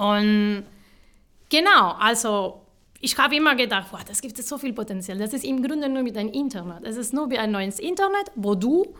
und 0.00 0.64
genau, 1.50 1.92
also 1.98 2.62
ich 3.02 3.18
habe 3.18 3.36
immer 3.36 3.54
gedacht, 3.54 3.90
boah, 3.90 4.00
das 4.06 4.22
gibt 4.22 4.38
es 4.38 4.48
so 4.48 4.56
viel 4.56 4.72
Potenzial. 4.72 5.18
Das 5.18 5.34
ist 5.34 5.44
im 5.44 5.62
Grunde 5.62 5.90
nur 5.90 6.02
mit 6.02 6.16
einem 6.16 6.32
Internet. 6.32 6.84
Es 6.84 6.96
ist 6.96 7.12
nur 7.12 7.30
wie 7.30 7.36
ein 7.36 7.50
neues 7.50 7.78
Internet, 7.78 8.32
wo 8.34 8.54
du 8.54 8.94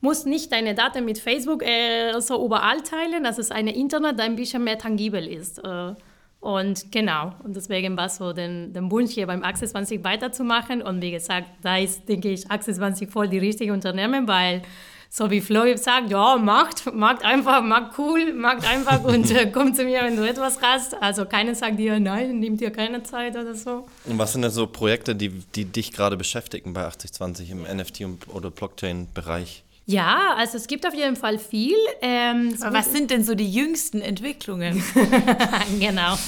musst 0.00 0.26
nicht 0.26 0.50
deine 0.52 0.74
Daten 0.74 1.04
mit 1.04 1.18
Facebook 1.18 1.62
äh, 1.62 2.18
so 2.20 2.42
überall 2.42 2.80
teilen. 2.82 3.22
Das 3.22 3.38
ist 3.38 3.52
ein 3.52 3.66
Internet, 3.66 4.18
das 4.18 4.24
ein 4.26 4.36
bisschen 4.36 4.64
mehr 4.64 4.78
tangibel 4.78 5.26
ist. 5.26 5.58
Äh, 5.58 5.92
und 6.40 6.90
genau, 6.90 7.32
und 7.44 7.54
deswegen 7.54 7.94
war 7.98 8.08
so 8.08 8.32
den, 8.32 8.72
den 8.72 8.90
Wunsch 8.90 9.12
hier 9.12 9.26
beim 9.26 9.42
Access 9.42 9.72
20 9.72 10.02
weiterzumachen. 10.04 10.80
Und 10.80 11.02
wie 11.02 11.10
gesagt, 11.10 11.48
da 11.62 11.76
ist, 11.76 12.08
denke 12.08 12.30
ich, 12.30 12.50
Access 12.50 12.76
20 12.76 13.10
voll 13.10 13.28
die 13.28 13.38
richtige 13.38 13.74
Unternehmen, 13.74 14.26
weil 14.26 14.62
so 15.10 15.30
wie 15.30 15.40
Flo 15.40 15.64
sagt, 15.76 16.10
ja, 16.10 16.36
macht, 16.36 16.92
macht 16.94 17.24
einfach, 17.24 17.62
macht 17.62 17.98
cool, 17.98 18.32
macht 18.32 18.68
einfach 18.68 19.02
und 19.04 19.30
äh, 19.30 19.50
komm 19.52 19.74
zu 19.74 19.84
mir, 19.84 20.02
wenn 20.02 20.16
du 20.16 20.28
etwas 20.28 20.60
hast. 20.60 21.00
Also 21.00 21.24
keiner 21.24 21.54
sagt 21.54 21.78
dir, 21.78 21.98
nein, 21.98 22.40
nimmt 22.40 22.60
dir 22.60 22.70
keine 22.70 23.02
Zeit 23.02 23.36
oder 23.36 23.54
so. 23.54 23.86
Und 24.04 24.18
was 24.18 24.32
sind 24.32 24.42
denn 24.42 24.50
so 24.50 24.66
Projekte, 24.66 25.14
die, 25.14 25.30
die 25.30 25.64
dich 25.64 25.92
gerade 25.92 26.16
beschäftigen 26.16 26.72
bei 26.72 26.84
8020 26.84 27.50
im 27.50 27.64
NFT- 27.64 28.28
oder 28.32 28.50
Blockchain-Bereich? 28.50 29.64
Ja, 29.88 30.34
also 30.36 30.56
es 30.56 30.66
gibt 30.66 30.84
auf 30.84 30.94
jeden 30.94 31.14
Fall 31.14 31.38
viel. 31.38 31.76
Ähm, 32.02 32.56
was 32.58 32.90
sind 32.92 33.12
denn 33.12 33.22
so 33.22 33.36
die 33.36 33.48
jüngsten 33.48 34.00
Entwicklungen? 34.00 34.82
genau. 35.80 36.18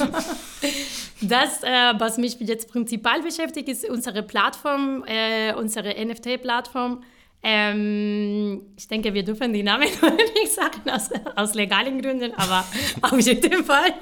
Das, 1.20 1.64
äh, 1.64 1.92
was 1.98 2.18
mich 2.18 2.36
jetzt 2.38 2.70
prinzipiell 2.70 3.20
beschäftigt, 3.20 3.68
ist 3.68 3.88
unsere 3.88 4.22
Plattform, 4.22 5.04
äh, 5.06 5.52
unsere 5.54 5.92
NFT-Plattform 5.92 7.02
ähm, 7.42 8.62
ich 8.76 8.88
denke, 8.88 9.14
wir 9.14 9.22
dürfen 9.22 9.52
die 9.52 9.62
Namen 9.62 9.88
nicht 10.34 10.52
sagen 10.52 10.90
aus, 10.90 11.10
aus 11.36 11.54
legalen 11.54 12.00
Gründen, 12.02 12.32
aber 12.34 12.64
auf 13.02 13.20
jeden 13.20 13.64
Fall. 13.64 13.94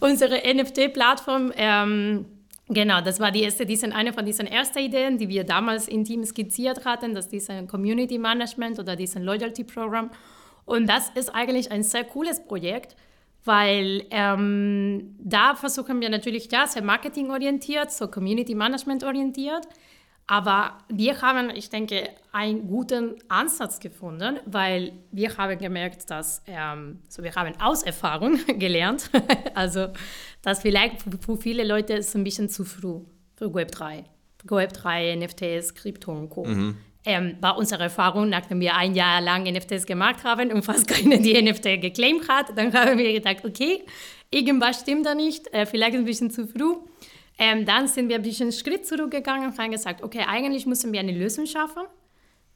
Unsere 0.00 0.40
NFT-Plattform, 0.54 1.52
ähm, 1.56 2.26
Genau, 2.72 3.00
das 3.00 3.18
war 3.18 3.32
die 3.32 3.42
erste, 3.42 3.66
die 3.66 3.74
sind 3.74 3.92
eine 3.92 4.12
von 4.12 4.24
diesen 4.24 4.46
ersten 4.46 4.78
Ideen, 4.78 5.18
die 5.18 5.28
wir 5.28 5.42
damals 5.42 5.88
in 5.88 6.04
Team 6.04 6.24
skizziert 6.24 6.84
hatten, 6.84 7.16
dass 7.16 7.28
diesen 7.28 7.66
Community 7.66 8.16
Management 8.16 8.78
oder 8.78 8.94
diesen 8.94 9.24
Loyalty 9.24 9.64
Program. 9.64 10.08
Und 10.66 10.88
das 10.88 11.10
ist 11.16 11.34
eigentlich 11.34 11.72
ein 11.72 11.82
sehr 11.82 12.04
cooles 12.04 12.44
Projekt, 12.44 12.94
weil 13.44 14.04
ähm, 14.10 15.16
da 15.18 15.56
versuchen 15.56 16.00
wir 16.00 16.10
natürlich 16.10 16.48
ja 16.52 16.64
sehr 16.68 16.82
marketingorientiert, 16.82 17.90
so 17.90 18.06
Community 18.06 18.54
Management 18.54 19.02
orientiert. 19.02 19.66
Aber 20.30 20.78
wir 20.88 21.20
haben, 21.22 21.50
ich 21.50 21.70
denke, 21.70 22.08
einen 22.30 22.68
guten 22.68 23.16
Ansatz 23.26 23.80
gefunden, 23.80 24.38
weil 24.46 24.92
wir 25.10 25.36
haben 25.36 25.58
gemerkt, 25.58 26.08
dass 26.08 26.40
ähm, 26.46 27.00
so 27.08 27.24
wir 27.24 27.34
haben 27.34 27.60
aus 27.60 27.82
Erfahrung 27.82 28.38
gelernt, 28.46 29.10
also 29.54 29.88
dass 30.42 30.62
vielleicht 30.62 31.02
für 31.02 31.36
viele 31.36 31.64
Leute 31.64 31.94
ist 31.94 32.14
ein 32.14 32.22
bisschen 32.22 32.48
zu 32.48 32.64
früh 32.64 33.00
für 33.34 33.46
Web3. 33.46 34.04
Web3, 34.46 35.16
NFTs, 35.16 35.74
Krypto 35.74 36.12
und 36.12 36.30
Co. 36.30 36.44
Mhm. 36.44 36.76
Ähm, 37.04 37.36
war 37.40 37.58
unsere 37.58 37.82
Erfahrung, 37.82 38.28
nachdem 38.28 38.60
wir 38.60 38.76
ein 38.76 38.94
Jahr 38.94 39.20
lang 39.20 39.52
NFTs 39.52 39.84
gemacht 39.84 40.22
haben 40.22 40.52
und 40.52 40.64
fast 40.64 40.86
keiner 40.94 41.16
die 41.16 41.42
NFT 41.42 41.80
geclaimt 41.80 42.28
hat, 42.28 42.56
dann 42.56 42.72
haben 42.72 42.98
wir 42.98 43.12
gedacht, 43.14 43.44
okay, 43.44 43.82
irgendwas 44.30 44.78
stimmt 44.78 45.06
da 45.06 45.16
nicht, 45.16 45.52
äh, 45.52 45.66
vielleicht 45.66 45.96
ein 45.96 46.04
bisschen 46.04 46.30
zu 46.30 46.46
früh. 46.46 46.76
Ähm, 47.42 47.64
dann 47.64 47.88
sind 47.88 48.10
wir 48.10 48.16
ein 48.16 48.22
bisschen 48.22 48.48
einen 48.48 48.52
Schritt 48.52 48.86
zurückgegangen 48.86 49.48
und 49.48 49.58
haben 49.58 49.70
gesagt, 49.70 50.02
okay, 50.02 50.24
eigentlich 50.28 50.66
müssen 50.66 50.92
wir 50.92 51.00
eine 51.00 51.12
Lösung 51.12 51.46
schaffen, 51.46 51.84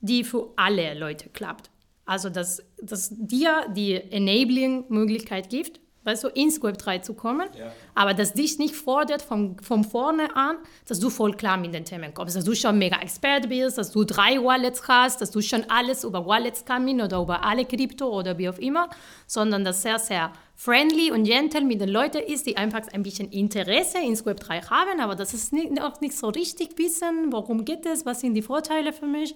die 0.01 0.23
für 0.25 0.53
alle 0.57 0.92
Leute 0.92 1.31
klappt. 1.31 1.70
Also, 2.05 2.29
dass, 2.29 2.62
dass 2.83 3.09
dir 3.11 3.64
die 3.75 3.94
Enabling-Möglichkeit 3.94 5.49
gibt, 5.49 5.81
weißt 6.05 6.25
du, 6.25 6.29
ins 6.29 6.62
Web 6.62 6.77
3 6.77 6.99
zu 6.99 7.14
kommen, 7.14 7.49
ja. 7.59 7.73
aber 7.94 8.12
dass 8.12 8.35
dich 8.35 8.59
nicht 8.59 8.77
fordert 8.77 9.23
von, 9.23 9.59
von 9.61 9.85
vorne 9.85 10.37
an, 10.37 10.57
dass 10.87 11.01
du 11.01 11.09
voll 11.09 11.35
klar 11.35 11.57
mit 11.57 11.73
den 11.73 11.87
Themen 11.87 12.12
kommst, 12.12 12.37
dass 12.37 12.44
du 12.44 12.55
schon 12.55 12.77
mega 12.77 13.01
Expert 13.01 13.49
bist, 13.49 13.79
dass 13.79 13.90
du 13.90 14.05
drei 14.05 14.37
Wallets 14.37 14.87
hast, 14.87 15.23
dass 15.23 15.31
du 15.31 15.40
schon 15.40 15.64
alles 15.70 16.05
über 16.05 16.27
Wallets 16.27 16.62
kannst 16.62 16.92
oder 16.92 17.23
über 17.23 17.42
alle 17.42 17.64
Krypto 17.64 18.07
oder 18.07 18.37
wie 18.37 18.51
auch 18.51 18.59
immer, 18.59 18.90
sondern 19.27 19.64
dass 19.64 19.81
sehr, 19.81 19.99
sehr 19.99 20.31
friendly 20.56 21.10
und 21.10 21.24
gentle 21.24 21.62
mit 21.62 21.80
den 21.80 21.88
Leuten 21.88 22.22
ist, 22.22 22.46
die 22.46 22.56
einfach 22.56 22.82
ein 22.92 23.02
bisschen 23.02 23.30
Interesse 23.30 23.98
ins 23.98 24.24
Web 24.24 24.40
3 24.40 24.62
haben, 24.62 25.00
aber 25.00 25.14
das 25.14 25.34
ist 25.34 25.52
nicht, 25.52 25.80
auch 25.80 26.00
nicht 26.00 26.16
so 26.16 26.28
richtig 26.28 26.78
wissen, 26.78 27.32
worum 27.32 27.64
geht 27.64 27.86
es, 27.86 28.06
was 28.06 28.20
sind 28.20 28.34
die 28.34 28.42
Vorteile 28.42 28.92
für 28.92 29.06
mich. 29.06 29.34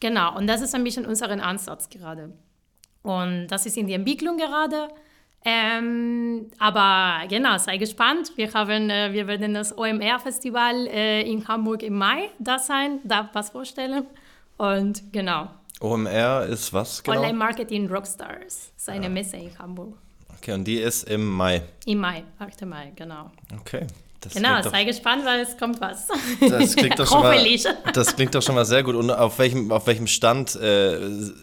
Genau, 0.00 0.36
und 0.36 0.46
das 0.46 0.60
ist 0.60 0.74
ein 0.74 0.84
bisschen 0.84 1.06
unser 1.06 1.30
Ansatz 1.30 1.88
gerade. 1.88 2.32
Und 3.02 3.48
das 3.48 3.66
ist 3.66 3.76
in 3.76 3.86
der 3.86 3.96
Entwicklung 3.96 4.36
gerade. 4.36 4.88
Ähm, 5.42 6.50
aber 6.58 7.26
genau, 7.28 7.56
sei 7.56 7.78
gespannt. 7.78 8.32
Wir, 8.36 8.52
haben, 8.52 8.90
äh, 8.90 9.12
wir 9.12 9.26
werden 9.26 9.54
das 9.54 9.76
OMR-Festival 9.76 10.86
äh, 10.86 11.22
in 11.22 11.46
Hamburg 11.48 11.82
im 11.82 11.96
Mai 11.96 12.28
da 12.38 12.58
sein, 12.58 13.00
da 13.04 13.30
was 13.32 13.50
vorstellen. 13.50 14.06
Und 14.58 15.12
genau. 15.12 15.48
OMR 15.80 16.44
ist 16.44 16.72
was 16.74 17.02
genau? 17.02 17.18
Online 17.18 17.38
Marketing 17.38 17.88
Rockstars, 17.88 18.72
seine 18.76 19.04
ja. 19.04 19.08
Messe 19.08 19.38
in 19.38 19.58
Hamburg. 19.58 19.96
Okay, 20.38 20.52
und 20.52 20.64
die 20.64 20.76
ist 20.76 21.08
im 21.08 21.26
Mai? 21.26 21.62
Im 21.86 21.98
Mai, 21.98 22.24
8. 22.38 22.66
Mai, 22.66 22.92
genau. 22.96 23.30
Okay. 23.60 23.86
Das 24.20 24.34
genau, 24.34 24.60
sei 24.62 24.84
gespannt, 24.84 25.24
weil 25.24 25.40
es 25.40 25.56
kommt 25.56 25.80
was. 25.80 26.08
Das 26.40 26.76
klingt 26.76 26.98
doch 26.98 27.08
schon 27.08 27.22
mal, 27.22 27.42
das 27.94 28.14
klingt 28.14 28.34
doch 28.34 28.42
schon 28.42 28.54
mal 28.54 28.66
sehr 28.66 28.82
gut. 28.82 28.94
Und 28.94 29.10
auf 29.10 29.38
welchem, 29.38 29.72
auf 29.72 29.86
welchem 29.86 30.06
Stand 30.06 30.54
äh, 30.56 30.98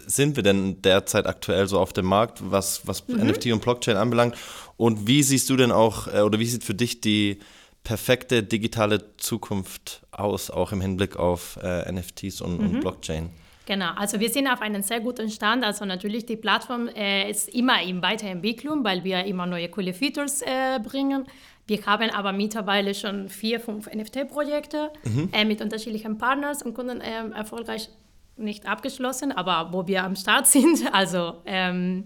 sind 0.05 0.35
wir 0.35 0.43
denn 0.43 0.79
derzeit 0.83 1.25
aktuell 1.25 1.67
so 1.67 1.79
auf 1.79 1.91
dem 1.91 2.05
Markt, 2.05 2.39
was, 2.43 2.85
was 2.85 3.07
mhm. 3.07 3.27
NFT 3.27 3.47
und 3.47 3.63
Blockchain 3.63 3.97
anbelangt? 3.97 4.35
Und 4.77 5.07
wie 5.07 5.23
siehst 5.23 5.49
du 5.49 5.55
denn 5.55 5.71
auch, 5.71 6.07
äh, 6.07 6.21
oder 6.21 6.37
wie 6.37 6.45
sieht 6.45 6.63
für 6.63 6.75
dich 6.75 7.01
die 7.01 7.39
perfekte 7.83 8.43
digitale 8.43 9.15
Zukunft 9.17 10.01
aus, 10.11 10.51
auch 10.51 10.71
im 10.71 10.81
Hinblick 10.81 11.15
auf 11.15 11.57
äh, 11.63 11.91
NFTs 11.91 12.41
und, 12.41 12.59
mhm. 12.59 12.65
und 12.67 12.79
Blockchain? 12.81 13.31
Genau, 13.67 13.91
also 13.97 14.21
wir 14.21 14.29
sind 14.29 14.47
auf 14.47 14.61
einem 14.61 14.81
sehr 14.81 15.01
guten 15.01 15.29
Stand. 15.29 15.65
Also 15.65 15.83
natürlich 15.83 16.25
die 16.25 16.37
Plattform 16.37 16.87
äh, 16.87 17.29
ist 17.29 17.49
immer 17.49 17.81
in 17.83 18.01
Weiterentwicklung, 18.01 18.85
weil 18.85 19.03
wir 19.03 19.25
immer 19.25 19.45
neue 19.45 19.67
coole 19.67 19.93
Features 19.93 20.41
äh, 20.41 20.79
bringen. 20.79 21.25
Wir 21.67 21.85
haben 21.85 22.09
aber 22.11 22.31
mittlerweile 22.31 22.95
schon 22.95 23.27
vier, 23.27 23.59
fünf 23.59 23.93
NFT-Projekte 23.93 24.89
mhm. 25.03 25.29
äh, 25.33 25.43
mit 25.43 25.61
unterschiedlichen 25.61 26.17
Partners 26.17 26.63
und 26.63 26.75
Kunden 26.75 27.01
ähm, 27.03 27.33
erfolgreich 27.33 27.89
nicht 28.37 28.65
abgeschlossen, 28.65 29.33
aber 29.33 29.73
wo 29.73 29.85
wir 29.85 30.05
am 30.05 30.15
Start 30.15 30.47
sind. 30.55 30.87
Also 30.93 31.33
ähm, 31.45 32.05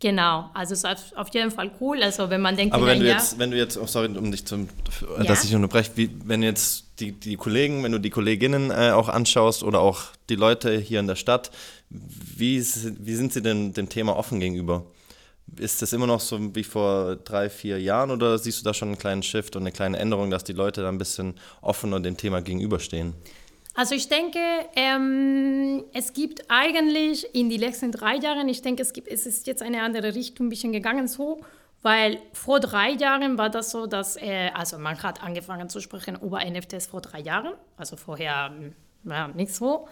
Genau, 0.00 0.48
also 0.54 0.74
es 0.74 0.84
ist 0.84 1.16
auf 1.16 1.34
jeden 1.34 1.50
Fall 1.50 1.72
cool. 1.80 2.02
Also 2.02 2.30
wenn 2.30 2.40
man 2.40 2.56
denkt, 2.56 2.72
aber 2.72 2.86
wenn 2.86 3.00
du 3.00 3.06
jetzt, 3.06 3.38
wenn 3.38 3.50
du 3.50 3.56
jetzt, 3.56 3.76
oh 3.76 3.86
sorry, 3.86 4.06
um 4.16 4.30
dich 4.30 4.44
zu, 4.44 4.68
ja. 5.18 5.24
dass 5.24 5.42
ich 5.42 5.54
unterbreche, 5.56 5.90
wie, 5.96 6.10
wenn 6.24 6.42
jetzt 6.42 7.00
die, 7.00 7.10
die 7.10 7.36
Kollegen, 7.36 7.82
wenn 7.82 7.90
du 7.90 7.98
die 7.98 8.10
Kolleginnen 8.10 8.70
äh, 8.70 8.92
auch 8.92 9.08
anschaust 9.08 9.64
oder 9.64 9.80
auch 9.80 10.02
die 10.28 10.36
Leute 10.36 10.78
hier 10.78 11.00
in 11.00 11.08
der 11.08 11.16
Stadt, 11.16 11.50
wie, 11.90 12.58
wie 12.58 13.14
sind 13.14 13.32
sie 13.32 13.42
denn 13.42 13.72
dem 13.72 13.88
Thema 13.88 14.16
offen 14.16 14.38
gegenüber? 14.38 14.84
Ist 15.56 15.82
das 15.82 15.92
immer 15.92 16.06
noch 16.06 16.20
so 16.20 16.54
wie 16.54 16.62
vor 16.62 17.16
drei, 17.16 17.50
vier 17.50 17.80
Jahren 17.80 18.12
oder 18.12 18.38
siehst 18.38 18.60
du 18.60 18.64
da 18.64 18.74
schon 18.74 18.88
einen 18.88 18.98
kleinen 18.98 19.24
Shift 19.24 19.56
und 19.56 19.62
eine 19.62 19.72
kleine 19.72 19.98
Änderung, 19.98 20.30
dass 20.30 20.44
die 20.44 20.52
Leute 20.52 20.82
da 20.82 20.90
ein 20.90 20.98
bisschen 20.98 21.34
offener 21.60 21.98
dem 21.98 22.16
Thema 22.16 22.40
gegenüberstehen? 22.40 23.14
Also 23.78 23.94
ich 23.94 24.08
denke, 24.08 24.40
ähm, 24.74 25.84
es 25.92 26.12
gibt 26.12 26.42
eigentlich 26.50 27.32
in 27.32 27.48
den 27.48 27.60
letzten 27.60 27.92
drei 27.92 28.16
Jahren, 28.16 28.48
ich 28.48 28.60
denke, 28.60 28.82
es, 28.82 28.92
gibt, 28.92 29.06
es 29.06 29.24
ist 29.24 29.46
jetzt 29.46 29.62
eine 29.62 29.82
andere 29.82 30.16
Richtung 30.16 30.46
ein 30.46 30.48
bisschen 30.48 30.72
gegangen 30.72 31.06
so, 31.06 31.42
weil 31.82 32.18
vor 32.32 32.58
drei 32.58 32.90
Jahren 32.90 33.38
war 33.38 33.50
das 33.50 33.70
so, 33.70 33.86
dass, 33.86 34.16
äh, 34.16 34.50
also 34.52 34.78
man 34.78 35.00
hat 35.00 35.22
angefangen 35.22 35.68
zu 35.68 35.80
sprechen 35.80 36.18
über 36.20 36.44
NFTs 36.44 36.88
vor 36.88 37.02
drei 37.02 37.20
Jahren, 37.20 37.52
also 37.76 37.96
vorher 37.96 38.52
ja, 39.04 39.28
nicht 39.28 39.54
so. 39.54 39.86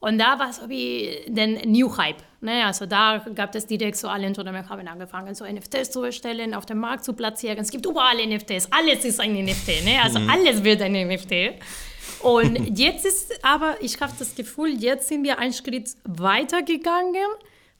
Und 0.00 0.16
da 0.16 0.38
war 0.38 0.48
es 0.48 0.56
so 0.56 0.70
wie 0.70 1.18
den 1.26 1.70
New 1.70 1.94
Hype. 1.94 2.22
Ne? 2.40 2.64
Also 2.64 2.86
da 2.86 3.22
gab 3.34 3.54
es 3.54 3.66
direkt 3.66 3.98
so 3.98 4.08
alle 4.08 4.26
Unternehmen 4.26 4.66
haben 4.66 4.88
angefangen, 4.88 5.34
so 5.34 5.44
NFTs 5.44 5.90
zu 5.90 6.02
erstellen, 6.04 6.54
auf 6.54 6.64
dem 6.64 6.78
Markt 6.78 7.04
zu 7.04 7.12
platzieren. 7.12 7.58
Es 7.58 7.70
gibt 7.70 7.84
überall 7.84 8.16
NFTs, 8.16 8.72
alles 8.72 9.04
ist 9.04 9.20
ein 9.20 9.34
NFT, 9.34 9.84
ne? 9.84 10.00
also 10.02 10.20
mhm. 10.20 10.30
alles 10.30 10.64
wird 10.64 10.80
ein 10.80 10.92
NFT. 10.92 11.60
Und 12.20 12.78
jetzt 12.78 13.04
ist 13.04 13.44
aber, 13.44 13.76
ich 13.80 14.00
habe 14.00 14.12
das 14.18 14.34
Gefühl, 14.34 14.82
jetzt 14.82 15.08
sind 15.08 15.24
wir 15.24 15.38
einen 15.38 15.52
Schritt 15.52 15.90
weiter 16.04 16.62
gegangen. 16.62 17.26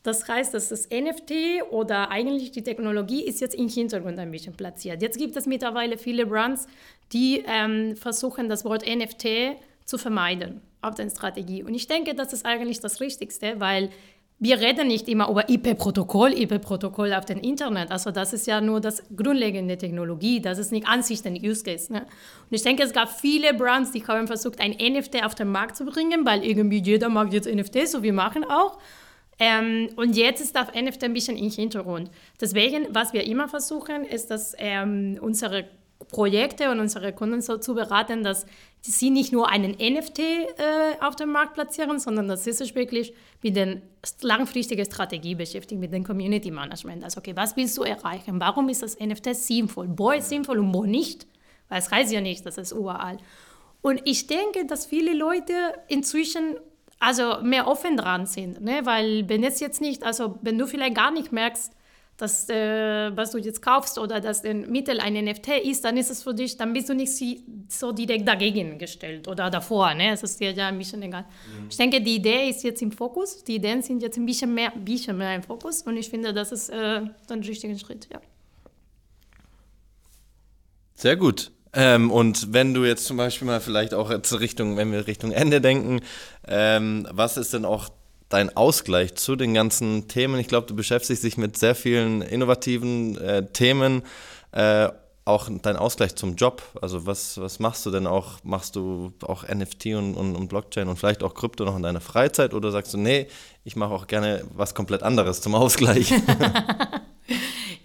Das 0.02 0.28
heißt, 0.28 0.54
dass 0.54 0.68
das 0.68 0.88
NFT 0.88 1.32
oder 1.70 2.10
eigentlich 2.12 2.52
die 2.52 2.62
Technologie 2.62 3.24
ist 3.24 3.40
jetzt 3.40 3.56
im 3.56 3.68
Hintergrund 3.68 4.18
ein 4.20 4.30
bisschen 4.30 4.54
platziert. 4.54 5.02
Jetzt 5.02 5.18
gibt 5.18 5.36
es 5.36 5.46
mittlerweile 5.46 5.98
viele 5.98 6.26
Brands, 6.26 6.68
die 7.12 7.42
ähm, 7.46 7.96
versuchen, 7.96 8.48
das 8.48 8.64
Wort 8.64 8.86
NFT 8.86 9.56
zu 9.84 9.98
vermeiden 9.98 10.60
auf 10.80 10.94
der 10.94 11.10
Strategie. 11.10 11.64
Und 11.64 11.74
ich 11.74 11.88
denke, 11.88 12.14
das 12.14 12.32
ist 12.32 12.46
eigentlich 12.46 12.78
das 12.80 13.00
Richtigste, 13.00 13.58
weil 13.58 13.90
wir 14.38 14.60
reden 14.60 14.88
nicht 14.88 15.08
immer 15.08 15.30
über 15.30 15.48
IP-Protokoll, 15.48 16.32
IP-Protokoll 16.32 17.14
auf 17.14 17.24
dem 17.24 17.38
Internet. 17.38 17.90
Also 17.90 18.10
das 18.10 18.34
ist 18.34 18.46
ja 18.46 18.60
nur 18.60 18.80
das 18.80 19.02
grundlegende 19.16 19.78
Technologie, 19.78 20.40
das 20.40 20.58
ist 20.58 20.72
nicht 20.72 20.86
an 20.86 21.02
sich 21.02 21.24
ein 21.24 21.36
Use 21.36 21.64
Case. 21.64 21.90
Ne? 21.90 22.02
Und 22.02 22.50
ich 22.50 22.62
denke, 22.62 22.82
es 22.82 22.92
gab 22.92 23.10
viele 23.10 23.54
Brands, 23.54 23.92
die 23.92 24.06
haben 24.06 24.26
versucht, 24.26 24.60
ein 24.60 24.72
NFT 24.72 25.24
auf 25.24 25.34
den 25.34 25.48
Markt 25.48 25.76
zu 25.76 25.86
bringen, 25.86 26.26
weil 26.26 26.44
irgendwie 26.44 26.82
jeder 26.82 27.08
mag 27.08 27.32
jetzt 27.32 27.48
NFTs, 27.48 27.92
so 27.92 28.02
wir 28.02 28.12
machen 28.12 28.44
auch. 28.44 28.78
Ähm, 29.38 29.88
und 29.96 30.16
jetzt 30.16 30.42
ist 30.42 30.54
das 30.54 30.68
NFT 30.68 31.04
ein 31.04 31.12
bisschen 31.12 31.36
im 31.36 31.50
Hintergrund. 31.50 32.10
Deswegen, 32.40 32.88
was 32.90 33.12
wir 33.12 33.26
immer 33.26 33.48
versuchen, 33.48 34.04
ist, 34.04 34.30
dass 34.30 34.54
ähm, 34.58 35.18
unsere 35.20 35.66
Projekte 36.08 36.70
und 36.70 36.80
unsere 36.80 37.12
Kunden 37.12 37.40
so 37.40 37.56
zu 37.56 37.74
beraten, 37.74 38.22
dass 38.22 38.46
sie 38.92 39.10
nicht 39.10 39.32
nur 39.32 39.48
einen 39.48 39.72
NFT 39.72 40.18
äh, 40.18 40.54
auf 41.00 41.16
dem 41.16 41.30
Markt 41.30 41.54
platzieren, 41.54 41.98
sondern 41.98 42.28
dass 42.28 42.44
sie 42.44 42.52
sich 42.52 42.74
wirklich 42.74 43.14
mit 43.42 43.56
der 43.56 43.82
langfristigen 44.22 44.84
Strategie 44.84 45.34
beschäftigen, 45.34 45.80
mit 45.80 45.92
dem 45.92 46.04
Community 46.04 46.50
Management. 46.50 47.04
Also, 47.04 47.18
okay, 47.18 47.34
was 47.34 47.56
willst 47.56 47.76
du 47.78 47.82
erreichen? 47.82 48.40
Warum 48.40 48.68
ist 48.68 48.82
das 48.82 48.98
NFT 48.98 49.34
sinnvoll? 49.34 49.88
Wo 49.96 50.10
ist 50.10 50.28
sinnvoll 50.28 50.58
und 50.58 50.72
wo 50.74 50.84
nicht? 50.84 51.26
Weil 51.68 51.78
es 51.78 51.90
heißt 51.90 52.12
ja 52.12 52.20
nicht, 52.20 52.46
dass 52.46 52.58
es 52.58 52.72
überall. 52.72 53.18
Und 53.82 54.00
ich 54.04 54.26
denke, 54.26 54.66
dass 54.66 54.86
viele 54.86 55.14
Leute 55.14 55.52
inzwischen 55.88 56.56
also 56.98 57.40
mehr 57.42 57.66
offen 57.68 57.96
dran 57.96 58.26
sind, 58.26 58.62
ne? 58.62 58.80
weil 58.84 59.28
wenn 59.28 59.44
es 59.44 59.60
jetzt 59.60 59.80
nicht, 59.80 60.02
also 60.02 60.38
wenn 60.40 60.56
du 60.56 60.66
vielleicht 60.66 60.94
gar 60.94 61.10
nicht 61.10 61.30
merkst, 61.30 61.75
dass 62.16 62.48
äh, 62.48 63.14
was 63.14 63.32
du 63.32 63.38
jetzt 63.38 63.60
kaufst 63.60 63.98
oder 63.98 64.20
dass 64.20 64.44
ein 64.44 64.70
Mittel 64.70 65.00
ein 65.00 65.14
NFT 65.14 65.48
ist, 65.64 65.84
dann 65.84 65.96
ist 65.96 66.10
es 66.10 66.22
für 66.22 66.34
dich, 66.34 66.56
dann 66.56 66.72
bist 66.72 66.88
du 66.88 66.94
nicht 66.94 67.12
so 67.68 67.92
direkt 67.92 68.26
dagegen 68.26 68.78
gestellt 68.78 69.28
oder 69.28 69.50
davor. 69.50 69.92
Ne? 69.94 70.12
Es 70.12 70.22
ist 70.22 70.40
dir 70.40 70.52
ja 70.52 70.68
ein 70.68 70.78
bisschen 70.78 71.02
egal. 71.02 71.22
Mhm. 71.22 71.66
Ich 71.68 71.76
denke, 71.76 72.00
die 72.00 72.16
Idee 72.16 72.48
ist 72.48 72.64
jetzt 72.64 72.80
im 72.80 72.92
Fokus. 72.92 73.44
Die 73.44 73.56
Ideen 73.56 73.82
sind 73.82 74.02
jetzt 74.02 74.16
ein 74.16 74.24
bisschen 74.24 74.54
mehr, 74.54 74.70
bisschen 74.70 75.18
mehr 75.18 75.34
im 75.34 75.42
Fokus 75.42 75.82
und 75.82 75.96
ich 75.96 76.08
finde, 76.08 76.32
das 76.32 76.52
ist 76.52 76.70
äh, 76.70 77.02
ein 77.28 77.40
richtiger 77.40 77.78
Schritt. 77.78 78.08
Ja. 78.12 78.20
Sehr 80.94 81.16
gut. 81.16 81.52
Ähm, 81.74 82.10
und 82.10 82.54
wenn 82.54 82.72
du 82.72 82.86
jetzt 82.86 83.04
zum 83.04 83.18
Beispiel 83.18 83.46
mal 83.46 83.60
vielleicht 83.60 83.92
auch 83.92 84.10
jetzt 84.10 84.40
Richtung, 84.40 84.78
wenn 84.78 84.90
wir 84.92 85.06
Richtung 85.06 85.30
Ende 85.30 85.60
denken, 85.60 86.00
ähm, 86.48 87.06
was 87.10 87.36
ist 87.36 87.52
denn 87.52 87.66
auch 87.66 87.90
dein 88.28 88.56
Ausgleich 88.56 89.14
zu 89.14 89.36
den 89.36 89.54
ganzen 89.54 90.08
Themen? 90.08 90.38
Ich 90.40 90.48
glaube, 90.48 90.66
du 90.66 90.74
beschäftigst 90.74 91.24
dich 91.24 91.36
mit 91.36 91.56
sehr 91.56 91.74
vielen 91.74 92.22
innovativen 92.22 93.16
äh, 93.18 93.46
Themen. 93.52 94.02
Äh, 94.52 94.88
auch 95.24 95.48
dein 95.60 95.76
Ausgleich 95.76 96.14
zum 96.14 96.36
Job? 96.36 96.62
Also 96.80 97.04
was, 97.04 97.40
was 97.40 97.58
machst 97.58 97.84
du 97.84 97.90
denn 97.90 98.06
auch? 98.06 98.38
Machst 98.44 98.76
du 98.76 99.12
auch 99.22 99.42
NFT 99.46 99.86
und, 99.86 100.14
und, 100.14 100.36
und 100.36 100.48
Blockchain 100.48 100.88
und 100.88 100.96
vielleicht 100.98 101.24
auch 101.24 101.34
Krypto 101.34 101.64
noch 101.64 101.76
in 101.76 101.82
deiner 101.82 102.00
Freizeit 102.00 102.54
oder 102.54 102.70
sagst 102.70 102.94
du, 102.94 102.98
nee, 102.98 103.26
ich 103.64 103.74
mache 103.74 103.92
auch 103.92 104.06
gerne 104.06 104.44
was 104.54 104.74
komplett 104.74 105.02
anderes 105.02 105.40
zum 105.40 105.54
Ausgleich? 105.54 106.14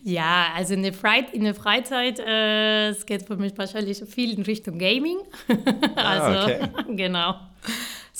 Ja, 0.03 0.47
also 0.55 0.73
in 0.73 0.81
der, 0.81 0.93
Frei 0.93 1.25
in 1.31 1.43
der 1.43 1.53
Freizeit, 1.53 2.19
äh, 2.19 2.89
es 2.89 3.05
geht 3.05 3.27
für 3.27 3.35
mich 3.35 3.55
wahrscheinlich 3.55 4.03
viel 4.03 4.33
in 4.33 4.41
Richtung 4.41 4.79
Gaming. 4.79 5.19
also, 5.95 6.53
Ah, 6.53 6.83
genau. 6.89 7.35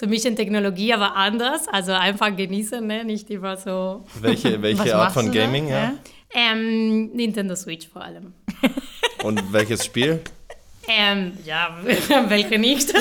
So 0.02 0.08
ein 0.08 0.10
bisschen 0.10 0.36
Technologie, 0.36 0.92
aber 0.94 1.16
anders. 1.16 1.68
Also 1.68 1.92
einfach 1.92 2.36
genießen, 2.36 2.84
ne? 2.88 3.06
nicht 3.06 3.30
immer 3.30 3.56
so. 3.56 4.04
welche 4.20 4.60
welche 4.64 4.96
Art 4.96 5.12
von 5.12 5.28
du 5.28 5.32
da? 5.32 5.42
Gaming? 5.46 5.68
Ja? 5.68 5.94
Ähm, 6.34 7.12
Nintendo 7.14 7.56
Switch 7.56 7.88
vor 7.88 8.02
allem. 8.02 8.34
Und 9.24 9.54
welches 9.54 9.86
Spiel? 9.86 10.22
Ähm, 10.88 11.34
ja, 11.46 11.78
welche 12.30 12.58
nicht? 12.58 12.92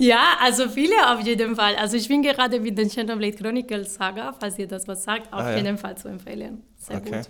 ja, 0.00 0.36
also 0.40 0.68
viele 0.68 0.94
auf 1.14 1.20
jeden 1.24 1.54
Fall. 1.54 1.76
Also 1.76 1.96
ich 1.96 2.08
bin 2.08 2.22
gerade 2.22 2.58
mit 2.58 2.76
den 2.76 2.88
Xenoblade 2.88 3.36
Chronicles 3.36 3.94
Saga, 3.94 4.34
falls 4.38 4.58
ihr 4.58 4.66
das 4.66 4.88
was 4.88 5.04
sagt, 5.04 5.32
auf 5.32 5.42
Ah, 5.42 5.50
ja. 5.52 5.56
jeden 5.58 5.78
Fall 5.78 5.96
zu 5.96 6.08
empfehlen. 6.08 6.62
Sehr 6.76 6.96
Okay. 6.96 7.10
gut. 7.18 7.28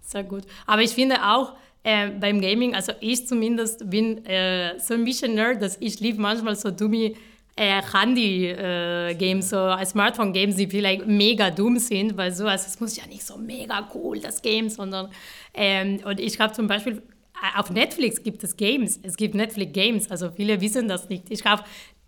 Sehr 0.00 0.22
gut. 0.22 0.44
Aber 0.66 0.82
ich 0.82 0.92
finde 0.92 1.16
auch 1.26 1.54
äh, 1.86 2.10
beim 2.10 2.40
Gaming, 2.40 2.74
also 2.74 2.92
ich 3.00 3.28
zumindest 3.28 3.88
bin 3.88 4.24
äh, 4.26 4.76
so 4.80 4.94
ein 4.94 5.04
bisschen 5.04 5.36
Nerd, 5.36 5.62
dass 5.62 5.76
ich 5.78 6.00
liebe 6.00 6.20
manchmal 6.20 6.56
so 6.56 6.72
dumme 6.72 7.12
äh, 7.54 7.80
Handy-Games, 7.80 9.50
so 9.50 9.68
äh, 9.68 9.86
Smartphone-Games, 9.86 10.56
die 10.56 10.66
vielleicht 10.66 11.06
mega 11.06 11.48
dumm 11.50 11.78
sind, 11.78 12.16
weil 12.16 12.32
so, 12.32 12.46
also 12.46 12.66
es 12.66 12.80
muss 12.80 12.96
ja 12.96 13.06
nicht 13.06 13.22
so 13.22 13.38
mega 13.38 13.88
cool, 13.94 14.18
das 14.18 14.42
Game, 14.42 14.68
sondern 14.68 15.10
ähm, 15.54 16.00
und 16.04 16.18
ich 16.18 16.40
habe 16.40 16.52
zum 16.52 16.66
Beispiel 16.66 16.96
äh, 16.96 17.58
auf 17.58 17.70
Netflix 17.70 18.20
gibt 18.20 18.42
es 18.42 18.56
Games, 18.56 18.98
es 19.04 19.16
gibt 19.16 19.36
Netflix 19.36 19.72
Games, 19.72 20.10
also 20.10 20.32
viele 20.32 20.60
wissen 20.60 20.88
das 20.88 21.08
nicht. 21.08 21.26
Ich 21.28 21.44
habe 21.44 21.62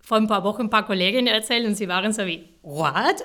vor 0.09 0.17
ein 0.17 0.25
paar 0.25 0.43
Wochen 0.43 0.63
ein 0.63 0.69
paar 0.71 0.87
Kolleginnen 0.87 1.27
erzählt 1.27 1.67
und 1.67 1.75
sie 1.75 1.87
waren 1.87 2.11
so 2.11 2.25
wie, 2.25 2.43
what? 2.63 3.23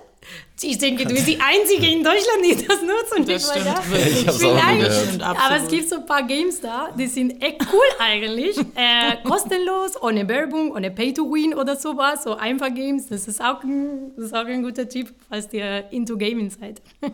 Ich 0.62 0.76
denke, 0.78 1.04
du 1.04 1.14
bist 1.14 1.26
die 1.26 1.38
Einzige 1.40 1.86
in 1.90 2.04
Deutschland, 2.04 2.40
die 2.44 2.54
das 2.66 2.82
nutzt. 2.82 3.16
Und 3.18 3.26
Das 3.28 3.42
ich 3.42 3.64
war 3.64 3.82
stimmt 3.82 3.90
wirklich. 3.90 4.26
Ich 4.26 4.32
Vielleicht, 4.32 5.22
aber 5.22 5.56
es 5.62 5.68
gibt 5.68 5.88
so 5.88 5.96
ein 5.96 6.06
paar 6.06 6.22
Games 6.26 6.60
da, 6.60 6.90
die 6.98 7.06
sind 7.06 7.42
echt 7.42 7.60
cool 7.72 7.80
eigentlich. 7.98 8.56
äh, 8.74 9.16
kostenlos, 9.26 10.00
ohne 10.02 10.28
Werbung, 10.28 10.72
ohne 10.72 10.90
Pay-to-Win 10.90 11.54
oder 11.54 11.74
sowas. 11.76 12.24
So 12.24 12.36
einfach 12.36 12.72
Games, 12.74 13.06
das 13.08 13.28
ist, 13.28 13.40
auch 13.42 13.62
ein, 13.62 14.12
das 14.16 14.26
ist 14.26 14.34
auch 14.34 14.44
ein 14.44 14.62
guter 14.62 14.86
Tipp, 14.86 15.10
falls 15.30 15.50
ihr 15.52 15.90
into 15.90 16.16
Gaming 16.18 16.50
seid. 16.50 16.82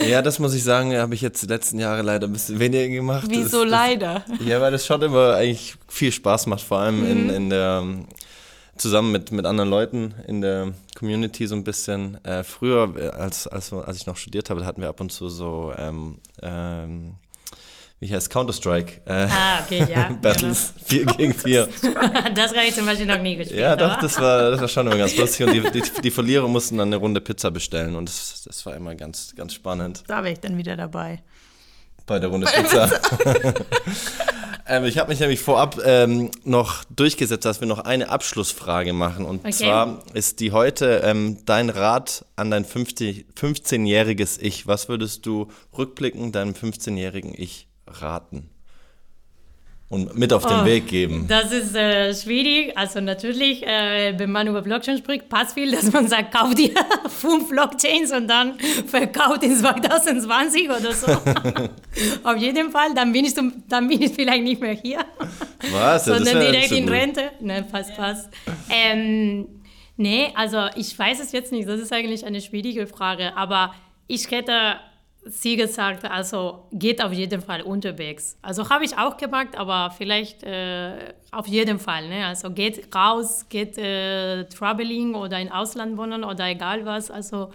Ja, 0.00 0.22
das 0.22 0.38
muss 0.38 0.54
ich 0.54 0.62
sagen, 0.62 0.96
habe 0.96 1.16
ich 1.16 1.22
jetzt 1.22 1.42
die 1.42 1.48
letzten 1.48 1.80
Jahre 1.80 2.02
leider 2.02 2.28
ein 2.28 2.32
bisschen 2.32 2.60
weniger 2.60 2.86
gemacht. 2.86 3.26
Wieso 3.28 3.62
das, 3.64 3.70
leider? 3.72 4.24
Das, 4.28 4.46
ja, 4.46 4.60
weil 4.60 4.70
das 4.70 4.86
schon 4.86 5.02
immer 5.02 5.34
eigentlich 5.34 5.74
viel 5.88 6.12
Spaß 6.12 6.46
macht, 6.46 6.60
vor 6.62 6.78
allem 6.78 7.00
Mhm. 7.00 7.10
in, 7.10 7.30
in 7.30 7.50
der 7.50 7.84
zusammen 8.78 9.12
mit, 9.12 9.30
mit 9.32 9.44
anderen 9.46 9.68
Leuten 9.70 10.14
in 10.26 10.40
der 10.40 10.72
Community 10.96 11.46
so 11.46 11.54
ein 11.54 11.64
bisschen. 11.64 12.22
Äh, 12.24 12.44
früher, 12.44 12.94
äh, 12.96 13.08
als, 13.08 13.46
als, 13.46 13.72
als 13.72 13.96
ich 13.98 14.06
noch 14.06 14.16
studiert 14.16 14.50
habe, 14.50 14.64
hatten 14.64 14.80
wir 14.80 14.88
ab 14.88 15.00
und 15.00 15.10
zu 15.12 15.28
so, 15.28 15.72
ähm, 15.76 16.18
ähm, 16.42 17.14
wie 18.00 18.14
heißt 18.14 18.30
Counter-Strike 18.30 19.00
äh, 19.06 19.26
Ah, 19.28 19.60
okay, 19.64 19.84
ja. 19.92 20.10
Battles 20.22 20.72
4 20.86 21.04
gegen 21.06 21.34
4. 21.34 21.68
genau. 21.80 22.00
Das 22.34 22.54
habe 22.54 22.66
ich 22.66 22.74
zum 22.74 22.86
Beispiel 22.86 23.06
noch 23.06 23.20
nie 23.20 23.34
gespielt. 23.36 23.58
Ja, 23.60 23.74
doch, 23.74 23.90
aber- 23.92 24.02
das 24.02 24.20
war, 24.20 24.50
das 24.52 24.60
war 24.60 24.68
schon 24.68 24.86
immer 24.86 24.96
ganz 24.98 25.16
lustig. 25.16 25.46
Und 25.46 25.52
die, 25.52 25.60
die, 25.70 25.82
die 26.02 26.10
Verlierer 26.10 26.46
mussten 26.46 26.78
dann 26.78 26.88
eine 26.88 26.96
Runde 26.96 27.20
Pizza 27.20 27.50
bestellen 27.50 27.96
und 27.96 28.08
das, 28.08 28.42
das 28.46 28.64
war 28.66 28.74
immer 28.76 28.94
ganz, 28.94 29.34
ganz 29.36 29.52
spannend. 29.54 30.04
Da 30.06 30.22
wäre 30.22 30.32
ich 30.32 30.40
dann 30.40 30.56
wieder 30.56 30.76
dabei. 30.76 31.22
Bei 32.06 32.18
der 32.18 32.28
Runde 32.30 32.46
Pizza. 32.46 32.88
Ähm, 34.68 34.84
ich 34.84 34.98
habe 34.98 35.10
mich 35.10 35.20
nämlich 35.20 35.40
vorab 35.40 35.80
ähm, 35.84 36.30
noch 36.44 36.84
durchgesetzt, 36.84 37.44
dass 37.44 37.60
wir 37.60 37.66
noch 37.68 37.80
eine 37.80 38.08
Abschlussfrage 38.10 38.92
machen. 38.92 39.24
Und 39.24 39.40
Okay. 39.40 39.52
zwar 39.52 40.02
ist 40.14 40.40
die 40.40 40.52
heute 40.52 41.02
ähm, 41.04 41.38
dein 41.46 41.70
Rat 41.70 42.24
an 42.36 42.50
dein 42.50 42.64
50 42.64 43.26
15-jähriges 43.34 44.38
Ich. 44.40 44.66
Was 44.66 44.88
würdest 44.88 45.26
du 45.26 45.48
rückblickend 45.76 46.34
deinem 46.34 46.52
15-jährigen 46.54 47.34
Ich 47.36 47.68
raten? 47.86 48.50
Und 49.90 50.18
mit 50.18 50.34
auf 50.34 50.44
den 50.44 50.60
Oh, 50.60 50.64
Weg 50.66 50.86
geben. 50.86 51.24
Das 51.28 51.50
ist 51.50 51.74
äh, 51.74 52.14
schwierig. 52.14 52.76
Also 52.76 53.00
natürlich, 53.00 53.66
äh, 53.66 54.12
wenn 54.18 54.30
man 54.30 54.46
über 54.46 54.60
Blockchain 54.60 54.98
spricht, 54.98 55.30
passt 55.30 55.54
viel, 55.54 55.70
dass 55.74 55.90
man 55.90 56.06
sagt, 56.06 56.34
kauf 56.34 56.54
dir 56.54 56.72
fünf 57.08 57.48
Blockchains 57.48 58.12
und 58.12 58.28
dann 58.28 58.58
verkauft 58.86 59.42
in 59.44 59.56
2020 59.56 60.68
oder 60.68 60.92
so. 60.92 61.06
Auf 62.22 62.36
jeden 62.36 62.70
Fall, 62.70 62.92
dann 62.94 63.12
bin, 63.12 63.24
ich 63.24 63.34
zum, 63.34 63.62
dann 63.66 63.88
bin 63.88 64.02
ich 64.02 64.12
vielleicht 64.12 64.42
nicht 64.44 64.60
mehr 64.60 64.74
hier, 64.74 65.06
Was? 65.72 66.04
Ja, 66.06 66.14
sondern 66.16 66.40
direkt 66.40 66.70
in. 66.70 66.86
Rente. 66.86 67.30
Nein, 67.40 67.66
passt, 67.68 67.96
passt. 67.96 68.28
Ähm, 68.68 69.46
nee, 69.96 70.28
also 70.34 70.66
ich 70.76 70.98
weiß 70.98 71.18
es 71.20 71.32
jetzt 71.32 71.50
nicht. 71.50 71.66
Das 71.66 71.80
ist 71.80 71.94
eigentlich 71.94 72.26
eine 72.26 72.42
schwierige 72.42 72.86
Frage. 72.86 73.34
Aber 73.38 73.74
ich 74.06 74.30
hätte 74.30 74.76
sie 75.24 75.56
gesagt, 75.56 76.04
also 76.04 76.64
geht 76.72 77.02
auf 77.02 77.12
jeden 77.12 77.40
Fall 77.42 77.62
unterwegs. 77.62 78.36
Also 78.42 78.68
habe 78.70 78.84
ich 78.84 78.96
auch 78.96 79.16
gemacht, 79.16 79.56
aber 79.56 79.92
vielleicht 79.96 80.42
äh, 80.42 81.12
auf 81.32 81.46
jeden 81.46 81.78
Fall. 81.78 82.08
Ne? 82.08 82.24
Also 82.26 82.50
geht 82.50 82.94
raus, 82.94 83.46
geht 83.48 83.76
äh, 83.78 84.44
traveling 84.44 85.14
oder 85.14 85.38
in 85.38 85.50
Ausland 85.52 85.96
wohnen 85.98 86.24
oder 86.24 86.46
egal 86.48 86.84
was. 86.86 87.10
Also, 87.10 87.50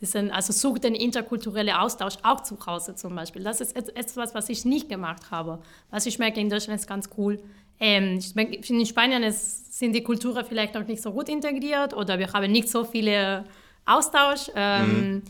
das 0.00 0.12
sind, 0.12 0.30
also 0.30 0.52
sucht 0.52 0.84
den 0.84 0.94
interkulturellen 0.94 1.74
Austausch 1.74 2.14
auch 2.22 2.40
zu 2.42 2.56
Hause 2.64 2.94
zum 2.94 3.14
Beispiel. 3.16 3.42
Das 3.42 3.60
ist 3.60 3.76
et- 3.76 3.94
etwas, 3.96 4.34
was 4.34 4.48
ich 4.48 4.64
nicht 4.64 4.88
gemacht 4.88 5.30
habe. 5.30 5.58
Was 5.90 6.06
ich 6.06 6.18
merke 6.18 6.40
in 6.40 6.48
Deutschland 6.48 6.80
ist 6.80 6.86
ganz 6.86 7.10
cool. 7.18 7.40
Ähm, 7.80 8.20
in 8.68 8.86
Spanien 8.86 9.22
ist, 9.22 9.76
sind 9.78 9.92
die 9.92 10.02
Kulturen 10.02 10.44
vielleicht 10.44 10.74
noch 10.74 10.86
nicht 10.86 11.02
so 11.02 11.12
gut 11.12 11.28
integriert 11.28 11.94
oder 11.94 12.18
wir 12.18 12.32
haben 12.32 12.50
nicht 12.50 12.68
so 12.68 12.84
viele 12.84 13.44
Austausch. 13.84 14.50
Ähm, 14.54 15.22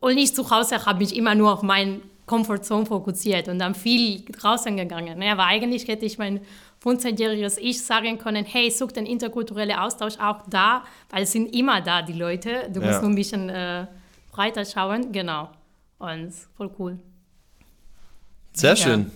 und 0.00 0.16
ich 0.18 0.34
zu 0.34 0.48
Hause 0.50 0.84
habe 0.86 0.98
mich 1.00 1.16
immer 1.16 1.34
nur 1.34 1.52
auf 1.52 1.62
meine 1.62 2.00
Comfortzone 2.26 2.86
fokussiert 2.86 3.48
und 3.48 3.58
dann 3.58 3.74
viel 3.74 4.22
draußen 4.24 4.76
gegangen. 4.76 5.18
Ne? 5.18 5.32
Aber 5.32 5.44
eigentlich 5.44 5.86
hätte 5.88 6.06
ich 6.06 6.18
mein 6.18 6.40
15-jähriges 6.84 7.58
Ich 7.58 7.82
sagen 7.84 8.18
können, 8.18 8.44
hey, 8.44 8.70
such 8.70 8.92
den 8.92 9.06
interkulturellen 9.06 9.76
Austausch 9.78 10.18
auch 10.18 10.42
da, 10.48 10.82
weil 11.10 11.22
es 11.24 11.32
sind 11.32 11.54
immer 11.54 11.80
da, 11.80 12.02
die 12.02 12.12
Leute. 12.12 12.68
Du 12.72 12.80
Ja. 12.80 12.86
musst 12.88 13.02
nur 13.02 13.10
ein 13.10 13.14
bisschen 13.14 13.48
äh, 13.48 13.86
breiter 14.32 14.64
schauen. 14.64 15.12
Genau. 15.12 15.48
Und 15.98 16.32
voll 16.56 16.70
cool. 16.78 16.98
Sehr 18.52 18.70
Ja. 18.74 18.76
schön. 18.76 19.10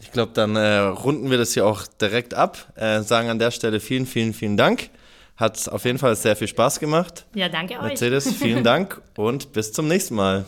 Ich 0.00 0.12
glaube, 0.12 0.32
dann 0.34 0.54
äh, 0.56 0.78
runden 0.78 1.30
wir 1.30 1.38
das 1.38 1.54
hier 1.54 1.66
auch 1.66 1.86
direkt 1.86 2.34
ab. 2.34 2.72
Äh, 2.76 3.02
sagen 3.02 3.30
an 3.30 3.38
der 3.38 3.50
Stelle 3.50 3.80
vielen, 3.80 4.06
vielen, 4.06 4.34
vielen 4.34 4.56
Dank. 4.56 4.90
Hat 5.36 5.68
auf 5.68 5.84
jeden 5.84 5.98
Fall 5.98 6.14
sehr 6.14 6.36
viel 6.36 6.48
Spaß 6.48 6.78
gemacht. 6.78 7.26
Ja, 7.34 7.48
danke 7.48 7.74
euch. 7.74 7.82
Mercedes, 7.82 8.32
vielen 8.36 8.62
Dank 8.62 9.00
und 9.16 9.52
bis 9.52 9.72
zum 9.72 9.88
nächsten 9.88 10.14
Mal. 10.14 10.44